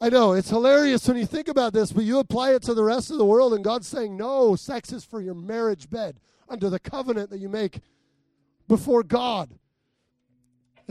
I 0.00 0.08
know 0.08 0.32
it's 0.32 0.50
hilarious 0.50 1.06
when 1.06 1.16
you 1.16 1.26
think 1.26 1.46
about 1.46 1.72
this, 1.72 1.92
but 1.92 2.04
you 2.04 2.18
apply 2.18 2.54
it 2.54 2.62
to 2.62 2.74
the 2.74 2.82
rest 2.82 3.12
of 3.12 3.18
the 3.18 3.24
world, 3.24 3.54
and 3.54 3.62
God's 3.62 3.86
saying, 3.86 4.16
no, 4.16 4.56
sex 4.56 4.92
is 4.92 5.04
for 5.04 5.20
your 5.20 5.34
marriage 5.34 5.88
bed 5.88 6.18
under 6.48 6.68
the 6.68 6.80
covenant 6.80 7.30
that 7.30 7.38
you 7.38 7.48
make 7.48 7.80
before 8.66 9.04
God. 9.04 9.56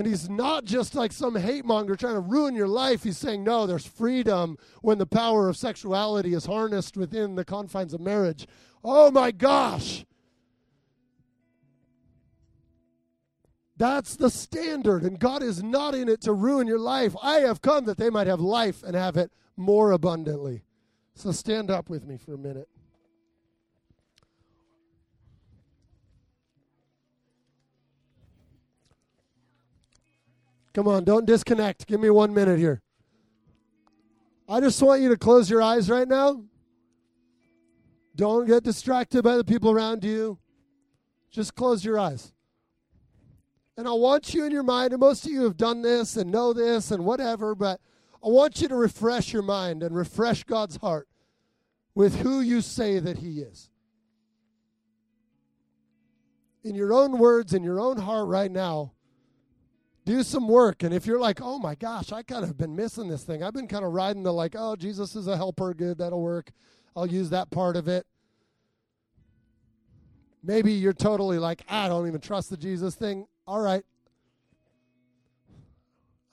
And 0.02 0.10
he's 0.10 0.32
not 0.32 0.66
just 0.66 0.96
like 0.96 1.12
some 1.12 1.36
hate 1.36 1.64
monger 1.64 1.96
trying 1.96 2.16
to 2.16 2.22
ruin 2.22 2.56
your 2.56 2.68
life. 2.68 3.04
He's 3.04 3.20
saying, 3.20 3.44
no, 3.44 3.68
there's 3.68 3.86
freedom 3.86 4.58
when 4.82 4.98
the 4.98 5.06
power 5.06 5.48
of 5.48 5.56
sexuality 5.56 6.34
is 6.34 6.48
harnessed 6.48 6.98
within 6.98 7.36
the 7.36 7.46
confines 7.46 7.94
of 7.94 8.02
marriage. 8.02 8.48
Oh 8.84 9.12
my 9.12 9.30
gosh. 9.30 10.04
That's 13.78 14.16
the 14.16 14.32
standard, 14.32 15.04
and 15.04 15.20
God 15.20 15.44
is 15.44 15.62
not 15.62 15.94
in 15.94 16.10
it 16.10 16.22
to 16.22 16.34
ruin 16.34 16.66
your 16.66 16.80
life. 16.80 17.16
I 17.22 17.42
have 17.42 17.62
come 17.62 17.86
that 17.86 17.98
they 18.00 18.10
might 18.10 18.26
have 18.26 18.42
life 18.42 18.82
and 18.82 18.96
have 18.96 19.18
it 19.18 19.32
more 19.56 19.92
abundantly. 19.92 20.64
So 21.14 21.32
stand 21.32 21.70
up 21.70 21.92
with 21.92 22.08
me 22.08 22.18
for 22.18 22.34
a 22.34 22.40
minute. 22.40 22.70
Come 30.74 30.88
on, 30.88 31.04
don't 31.04 31.26
disconnect. 31.26 31.86
Give 31.88 32.00
me 32.00 32.10
one 32.10 32.34
minute 32.34 32.58
here. 32.58 32.82
I 34.48 34.60
just 34.60 34.82
want 34.82 35.02
you 35.02 35.10
to 35.10 35.18
close 35.18 35.50
your 35.50 35.62
eyes 35.62 35.90
right 35.90 36.08
now. 36.08 36.44
Don't 38.16 38.46
get 38.46 38.64
distracted 38.64 39.24
by 39.24 39.38
the 39.38 39.44
people 39.44 39.72
around 39.72 40.04
you. 40.04 40.40
Just 41.30 41.56
close 41.56 41.84
your 41.84 41.98
eyes. 41.98 42.34
And 43.78 43.88
I 43.88 43.94
want 43.94 44.34
you 44.34 44.46
in 44.46 44.52
your 44.52 44.64
mind, 44.64 44.94
and 44.94 45.00
most 45.00 45.26
of 45.26 45.32
you 45.32 45.44
have 45.44 45.58
done 45.58 45.82
this 45.82 46.18
and 46.18 46.32
know 46.32 46.54
this 46.54 46.92
and 46.92 47.06
whatever, 47.06 47.56
but 47.56 47.80
I 48.24 48.28
want 48.28 48.62
you 48.62 48.68
to 48.68 48.76
refresh 48.76 49.34
your 49.34 49.42
mind 49.42 49.82
and 49.82 49.96
refresh 49.96 50.44
God's 50.44 50.76
heart 50.78 51.08
with 51.96 52.20
who 52.22 52.42
you 52.42 52.62
say 52.62 53.00
that 53.00 53.18
He 53.18 53.40
is. 53.40 53.70
In 56.64 56.76
your 56.76 56.94
own 56.94 57.18
words, 57.18 57.54
in 57.54 57.64
your 57.64 57.80
own 57.80 57.98
heart 57.98 58.28
right 58.28 58.52
now, 58.52 58.92
do 60.12 60.24
some 60.24 60.47
work. 60.47 60.84
And 60.84 60.93
if 60.93 61.06
you're 61.06 61.19
like, 61.19 61.39
oh 61.41 61.58
my 61.58 61.74
gosh, 61.76 62.12
I 62.12 62.21
kind 62.21 62.43
of 62.43 62.58
been 62.58 62.76
missing 62.76 63.08
this 63.08 63.24
thing. 63.24 63.43
I've 63.43 63.54
been 63.54 63.67
kind 63.67 63.86
of 63.86 63.93
riding 63.93 64.24
the 64.24 64.34
like, 64.34 64.56
oh, 64.58 64.76
Jesus 64.76 65.15
is 65.15 65.28
a 65.28 65.38
helper. 65.38 65.74
Good, 65.74 66.00
that'll 66.00 66.21
work. 66.21 66.52
I'll 66.95 67.08
use 67.08 67.30
that 67.30 67.50
part 67.50 67.78
of 67.78 67.88
it. 67.88 68.06
Maybe 70.43 70.74
you're 70.74 70.91
totally 70.91 71.39
like, 71.39 71.62
I 71.69 71.88
don't 71.88 72.08
even 72.08 72.19
trust 72.19 72.50
the 72.50 72.58
Jesus 72.58 72.95
thing. 72.95 73.26
All 73.47 73.62
right. 73.62 73.84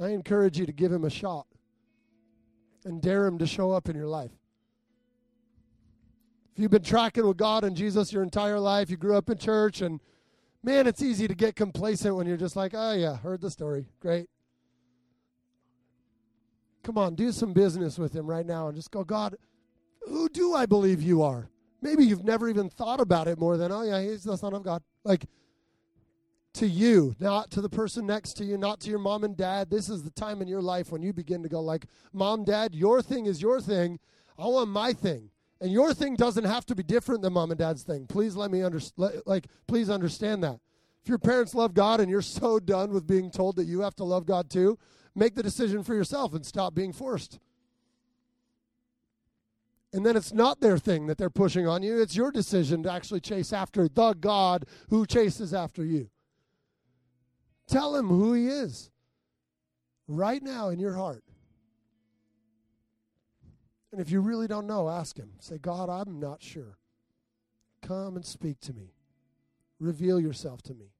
I 0.00 0.08
encourage 0.08 0.58
you 0.58 0.66
to 0.66 0.72
give 0.72 0.90
him 0.90 1.04
a 1.04 1.10
shot 1.10 1.46
and 2.84 3.00
dare 3.00 3.26
him 3.26 3.38
to 3.38 3.46
show 3.46 3.70
up 3.70 3.88
in 3.88 3.94
your 3.94 4.06
life. 4.08 4.32
If 6.52 6.62
you've 6.62 6.70
been 6.72 6.82
tracking 6.82 7.26
with 7.26 7.36
God 7.36 7.62
and 7.62 7.76
Jesus 7.76 8.12
your 8.12 8.24
entire 8.24 8.58
life, 8.58 8.90
you 8.90 8.96
grew 8.96 9.16
up 9.16 9.30
in 9.30 9.38
church 9.38 9.82
and 9.82 10.00
Man, 10.62 10.86
it's 10.86 11.02
easy 11.02 11.28
to 11.28 11.34
get 11.34 11.56
complacent 11.56 12.16
when 12.16 12.26
you're 12.26 12.36
just 12.36 12.56
like, 12.56 12.72
oh, 12.74 12.92
yeah, 12.92 13.16
heard 13.16 13.40
the 13.40 13.50
story. 13.50 13.86
Great. 14.00 14.28
Come 16.82 16.98
on, 16.98 17.14
do 17.14 17.32
some 17.32 17.52
business 17.52 17.98
with 17.98 18.14
him 18.14 18.26
right 18.26 18.46
now 18.46 18.68
and 18.68 18.76
just 18.76 18.90
go, 18.90 19.04
God, 19.04 19.36
who 20.06 20.28
do 20.28 20.54
I 20.54 20.66
believe 20.66 21.02
you 21.02 21.22
are? 21.22 21.50
Maybe 21.80 22.04
you've 22.04 22.24
never 22.24 22.48
even 22.48 22.70
thought 22.70 23.00
about 23.00 23.28
it 23.28 23.38
more 23.38 23.56
than, 23.56 23.70
oh, 23.70 23.82
yeah, 23.82 24.00
he's 24.00 24.24
the 24.24 24.36
Son 24.36 24.54
of 24.54 24.62
God. 24.62 24.82
Like, 25.04 25.26
to 26.54 26.66
you, 26.66 27.14
not 27.20 27.50
to 27.52 27.60
the 27.60 27.68
person 27.68 28.06
next 28.06 28.34
to 28.38 28.44
you, 28.44 28.58
not 28.58 28.80
to 28.80 28.90
your 28.90 28.98
mom 28.98 29.22
and 29.22 29.36
dad. 29.36 29.70
This 29.70 29.88
is 29.88 30.02
the 30.02 30.10
time 30.10 30.42
in 30.42 30.48
your 30.48 30.62
life 30.62 30.90
when 30.90 31.02
you 31.02 31.12
begin 31.12 31.42
to 31.42 31.48
go, 31.48 31.60
like, 31.60 31.86
mom, 32.12 32.44
dad, 32.44 32.74
your 32.74 33.00
thing 33.00 33.26
is 33.26 33.40
your 33.40 33.60
thing. 33.60 34.00
I 34.38 34.46
want 34.46 34.70
my 34.70 34.92
thing. 34.92 35.30
And 35.60 35.72
your 35.72 35.92
thing 35.92 36.14
doesn't 36.14 36.44
have 36.44 36.66
to 36.66 36.74
be 36.74 36.82
different 36.82 37.22
than 37.22 37.32
mom 37.32 37.50
and 37.50 37.58
dad's 37.58 37.82
thing. 37.82 38.06
Please 38.06 38.36
let 38.36 38.50
me 38.50 38.62
understand. 38.62 39.22
Like, 39.26 39.46
please 39.66 39.90
understand 39.90 40.44
that. 40.44 40.60
If 41.02 41.08
your 41.08 41.18
parents 41.18 41.54
love 41.54 41.74
God 41.74 42.00
and 42.00 42.10
you're 42.10 42.22
so 42.40 42.58
done 42.60 42.92
with 42.92 43.06
being 43.06 43.30
told 43.30 43.56
that 43.56 43.64
you 43.64 43.80
have 43.80 43.96
to 43.96 44.04
love 44.04 44.26
God 44.26 44.50
too, 44.50 44.78
make 45.14 45.34
the 45.34 45.42
decision 45.42 45.82
for 45.82 45.94
yourself 45.94 46.34
and 46.34 46.46
stop 46.46 46.74
being 46.74 46.92
forced. 46.92 47.38
And 49.92 50.04
then 50.04 50.16
it's 50.16 50.34
not 50.34 50.60
their 50.60 50.78
thing 50.78 51.06
that 51.06 51.16
they're 51.16 51.30
pushing 51.30 51.66
on 51.66 51.82
you. 51.82 52.00
It's 52.00 52.14
your 52.14 52.30
decision 52.30 52.82
to 52.82 52.92
actually 52.92 53.20
chase 53.20 53.52
after 53.52 53.88
the 53.88 54.12
God 54.12 54.66
who 54.90 55.06
chases 55.06 55.54
after 55.54 55.84
you. 55.84 56.10
Tell 57.66 57.96
him 57.96 58.08
who 58.08 58.34
he 58.34 58.48
is 58.48 58.90
right 60.06 60.42
now 60.42 60.68
in 60.68 60.78
your 60.78 60.94
heart. 60.94 61.24
And 63.92 64.00
if 64.00 64.10
you 64.10 64.20
really 64.20 64.46
don't 64.46 64.66
know, 64.66 64.88
ask 64.88 65.16
Him. 65.16 65.30
Say, 65.40 65.58
God, 65.58 65.88
I'm 65.88 66.20
not 66.20 66.42
sure. 66.42 66.78
Come 67.80 68.16
and 68.16 68.24
speak 68.24 68.60
to 68.60 68.72
me. 68.72 68.92
Reveal 69.80 70.20
yourself 70.20 70.62
to 70.62 70.74
me. 70.74 70.92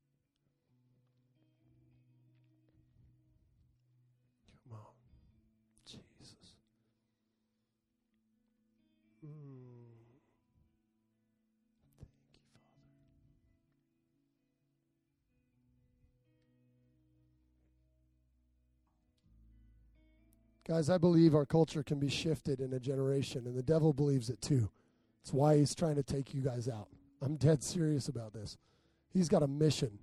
Guys, 20.69 20.91
I 20.91 20.99
believe 20.99 21.35
our 21.35 21.47
culture 21.47 21.83
can 21.83 21.99
be 21.99 22.11
shifted 22.11 22.61
in 22.61 22.75
a 22.75 22.81
generation, 22.81 23.47
and 23.47 23.57
the 23.57 23.63
devil 23.63 23.95
believes 23.95 24.29
it 24.29 24.43
too. 24.43 24.69
That's 25.23 25.33
why 25.33 25.57
he's 25.57 25.75
trying 25.75 25.97
to 25.97 26.03
take 26.03 26.35
you 26.35 26.43
guys 26.43 26.69
out. 26.69 26.89
I'm 27.23 27.37
dead 27.37 27.63
serious 27.63 28.09
about 28.09 28.35
this. 28.35 28.59
He's 29.11 29.31
got 29.31 29.43
a 29.43 29.47
mission. 29.47 29.99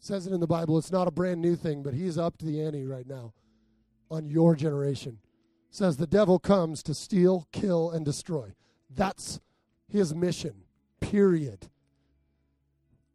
says 0.00 0.26
it 0.26 0.32
in 0.32 0.40
the 0.40 0.46
Bible. 0.46 0.78
It's 0.78 0.90
not 0.90 1.08
a 1.08 1.12
brand 1.12 1.42
new 1.42 1.56
thing, 1.56 1.82
but 1.82 1.92
he's 1.92 2.16
up 2.16 2.38
to 2.38 2.46
the 2.46 2.62
ante 2.62 2.86
right 2.86 3.06
now 3.06 3.34
on 4.10 4.30
your 4.30 4.56
generation. 4.56 5.18
says 5.70 5.98
the 5.98 6.06
devil 6.06 6.38
comes 6.38 6.82
to 6.84 6.94
steal, 6.94 7.46
kill, 7.52 7.90
and 7.90 8.02
destroy. 8.02 8.54
That's 8.88 9.40
his 9.88 10.14
mission, 10.14 10.54
period. 11.00 11.68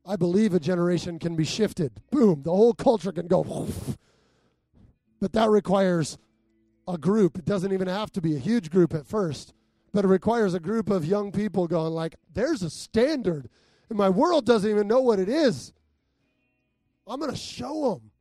I 0.06 0.16
believe 0.16 0.54
a 0.54 0.60
generation 0.60 1.18
can 1.18 1.36
be 1.36 1.46
shifted. 1.46 1.94
Boom, 2.12 2.44
the 2.44 2.52
whole 2.52 2.74
culture 2.74 3.12
can 3.12 3.28
go. 3.28 3.68
But 5.20 5.32
that 5.32 5.50
requires 5.50 6.18
a 6.88 6.98
group. 6.98 7.38
It 7.38 7.46
doesn't 7.46 7.72
even 7.72 7.88
have 7.88 8.12
to 8.14 8.22
be 8.22 8.36
a 8.36 8.40
huge 8.40 8.70
group 8.70 8.94
at 8.94 9.08
first, 9.08 9.54
but 9.94 10.06
it 10.06 10.10
requires 10.10 10.54
a 10.54 10.60
group 10.60 10.90
of 10.90 11.06
young 11.06 11.32
people 11.32 11.68
going 11.68 11.94
like, 11.94 12.16
"There's 12.34 12.62
a 12.62 12.70
standard, 12.70 13.50
and 13.90 13.98
my 13.98 14.10
world 14.10 14.46
doesn't 14.46 14.70
even 14.70 14.88
know 14.88 15.02
what 15.02 15.20
it 15.20 15.30
is. 15.30 15.74
I'm 17.08 17.20
going 17.20 17.32
to 17.32 17.38
show 17.38 17.92
them 17.92 18.12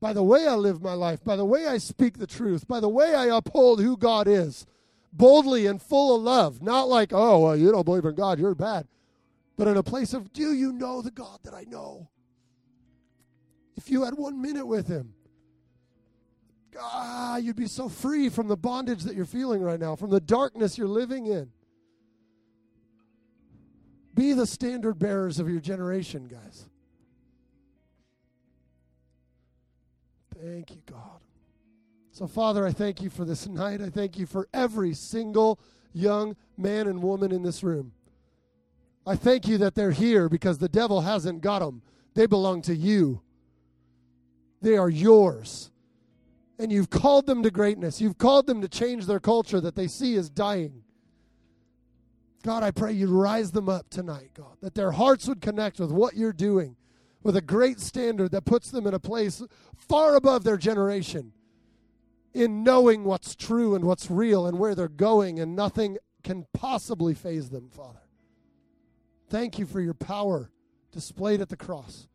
by 0.00 0.12
the 0.12 0.22
way 0.22 0.46
I 0.46 0.54
live 0.54 0.80
my 0.80 0.94
life, 0.94 1.22
by 1.22 1.36
the 1.36 1.44
way 1.44 1.66
I 1.66 1.78
speak 1.78 2.18
the 2.18 2.26
truth, 2.26 2.66
by 2.66 2.80
the 2.80 2.88
way 2.88 3.14
I 3.14 3.26
uphold 3.26 3.80
who 3.80 3.96
God 3.96 4.28
is, 4.28 4.66
boldly 5.12 5.66
and 5.66 5.82
full 5.82 6.16
of 6.16 6.22
love. 6.22 6.62
Not 6.62 6.88
like, 6.88 7.12
oh, 7.12 7.40
well, 7.40 7.56
you 7.56 7.70
don't 7.70 7.84
believe 7.84 8.04
in 8.04 8.14
God, 8.14 8.38
you're 8.38 8.54
bad 8.54 8.86
but 9.60 9.68
in 9.68 9.76
a 9.76 9.82
place 9.82 10.14
of, 10.14 10.32
do 10.32 10.54
you 10.54 10.72
know 10.72 11.02
the 11.02 11.10
God 11.10 11.38
that 11.42 11.52
I 11.52 11.64
know? 11.64 12.08
If 13.76 13.90
you 13.90 14.04
had 14.04 14.14
one 14.14 14.40
minute 14.40 14.64
with 14.64 14.88
Him, 14.88 15.12
ah, 16.78 17.36
you'd 17.36 17.56
be 17.56 17.66
so 17.66 17.88
free 17.88 18.28
from 18.28 18.48
the 18.48 18.56
bondage 18.56 19.02
that 19.04 19.14
you're 19.14 19.24
feeling 19.24 19.62
right 19.62 19.80
now, 19.80 19.96
from 19.96 20.10
the 20.10 20.20
darkness 20.20 20.76
you're 20.76 20.86
living 20.88 21.26
in. 21.26 21.50
Be 24.14 24.32
the 24.32 24.46
standard 24.46 24.98
bearers 24.98 25.38
of 25.38 25.48
your 25.48 25.60
generation, 25.60 26.28
guys. 26.28 26.68
Thank 30.42 30.70
you, 30.70 30.82
God. 30.86 31.20
So, 32.12 32.26
Father, 32.26 32.66
I 32.66 32.72
thank 32.72 33.00
you 33.00 33.10
for 33.10 33.24
this 33.24 33.46
night. 33.46 33.80
I 33.80 33.88
thank 33.88 34.18
you 34.18 34.26
for 34.26 34.48
every 34.52 34.94
single 34.94 35.60
young 35.92 36.36
man 36.56 36.86
and 36.86 37.02
woman 37.02 37.32
in 37.32 37.42
this 37.42 37.62
room. 37.62 37.92
I 39.06 39.16
thank 39.16 39.48
you 39.48 39.58
that 39.58 39.74
they're 39.74 39.90
here 39.90 40.28
because 40.28 40.58
the 40.58 40.68
devil 40.68 41.00
hasn't 41.00 41.40
got 41.40 41.60
them. 41.60 41.82
They 42.14 42.26
belong 42.26 42.62
to 42.62 42.74
you, 42.74 43.22
they 44.60 44.76
are 44.76 44.90
yours. 44.90 45.69
And 46.60 46.70
you've 46.70 46.90
called 46.90 47.24
them 47.24 47.42
to 47.42 47.50
greatness. 47.50 48.02
You've 48.02 48.18
called 48.18 48.46
them 48.46 48.60
to 48.60 48.68
change 48.68 49.06
their 49.06 49.18
culture 49.18 49.62
that 49.62 49.76
they 49.76 49.86
see 49.86 50.14
is 50.14 50.28
dying. 50.28 50.82
God, 52.42 52.62
I 52.62 52.70
pray 52.70 52.92
you'd 52.92 53.08
rise 53.08 53.50
them 53.52 53.70
up 53.70 53.88
tonight, 53.88 54.32
God, 54.34 54.58
that 54.60 54.74
their 54.74 54.92
hearts 54.92 55.26
would 55.26 55.40
connect 55.40 55.80
with 55.80 55.90
what 55.90 56.16
you're 56.16 56.34
doing, 56.34 56.76
with 57.22 57.34
a 57.34 57.40
great 57.40 57.80
standard 57.80 58.32
that 58.32 58.44
puts 58.44 58.70
them 58.70 58.86
in 58.86 58.92
a 58.92 58.98
place 58.98 59.42
far 59.74 60.16
above 60.16 60.44
their 60.44 60.58
generation 60.58 61.32
in 62.34 62.62
knowing 62.62 63.04
what's 63.04 63.34
true 63.34 63.74
and 63.74 63.86
what's 63.86 64.10
real 64.10 64.46
and 64.46 64.58
where 64.58 64.74
they're 64.74 64.86
going, 64.86 65.40
and 65.40 65.56
nothing 65.56 65.96
can 66.22 66.44
possibly 66.52 67.14
faze 67.14 67.48
them, 67.48 67.70
Father. 67.70 68.02
Thank 69.30 69.58
you 69.58 69.64
for 69.64 69.80
your 69.80 69.94
power 69.94 70.50
displayed 70.92 71.40
at 71.40 71.48
the 71.48 71.56
cross 71.56 72.09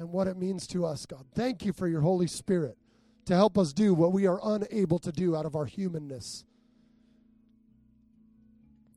and 0.00 0.10
what 0.10 0.26
it 0.26 0.38
means 0.38 0.66
to 0.66 0.86
us, 0.86 1.04
God. 1.04 1.26
Thank 1.34 1.64
you 1.64 1.74
for 1.74 1.86
your 1.86 2.00
Holy 2.00 2.26
Spirit 2.26 2.78
to 3.26 3.36
help 3.36 3.58
us 3.58 3.74
do 3.74 3.92
what 3.92 4.12
we 4.12 4.26
are 4.26 4.40
unable 4.42 4.98
to 4.98 5.12
do 5.12 5.36
out 5.36 5.44
of 5.44 5.54
our 5.54 5.66
humanness. 5.66 6.44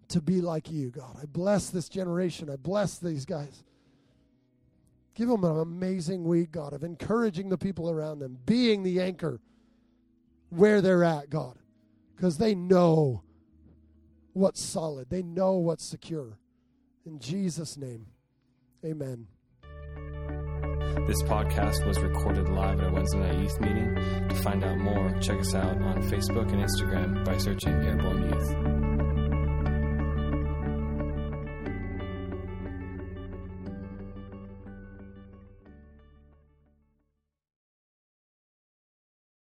To 0.08 0.22
be 0.22 0.39
like 0.39 0.72
you, 0.72 0.92
God. 0.92 1.18
I 1.22 1.26
bless 1.26 1.70
this 1.70 1.89
generation. 1.89 2.50
I 2.50 2.56
bless 2.56 3.00
these 3.00 3.26
guys. 3.26 3.63
Give 5.13 5.28
them 5.28 5.44
an 5.44 5.60
amazing 5.60 6.24
week, 6.24 6.54
God, 6.54 6.72
of 6.72 6.84
encouraging 6.84 7.50
the 7.50 7.58
people 7.58 7.89
around 7.89 8.20
them, 8.20 8.39
being 8.46 8.82
the 8.82 9.02
anchor 9.02 9.42
where 10.50 10.82
they're 10.82 11.04
at, 11.04 11.30
God, 11.30 11.58
because 12.16 12.38
they 12.38 12.56
know 12.56 13.24
what's 14.32 14.62
solid, 14.62 15.10
they 15.10 15.22
know 15.22 15.56
what's 15.56 15.84
secure. 15.84 16.38
In 17.06 17.20
Jesus' 17.20 17.76
name, 17.76 18.06
amen. 18.86 19.28
This 21.02 21.22
podcast 21.24 21.86
was 21.86 22.00
recorded 22.00 22.48
live 22.48 22.80
at 22.80 22.88
a 22.88 22.92
Wednesday 22.92 23.20
night 23.20 23.40
youth 23.40 23.60
meeting. 23.60 23.96
To 24.30 24.36
find 24.36 24.64
out 24.64 24.78
more, 24.78 25.12
check 25.20 25.40
us 25.40 25.54
out 25.54 25.82
on 25.82 26.02
Facebook 26.04 26.52
and 26.54 26.64
Instagram 26.64 27.26
by 27.26 27.38
searching 27.38 27.74
Airborne 27.74 28.30
Youth. 28.30 28.73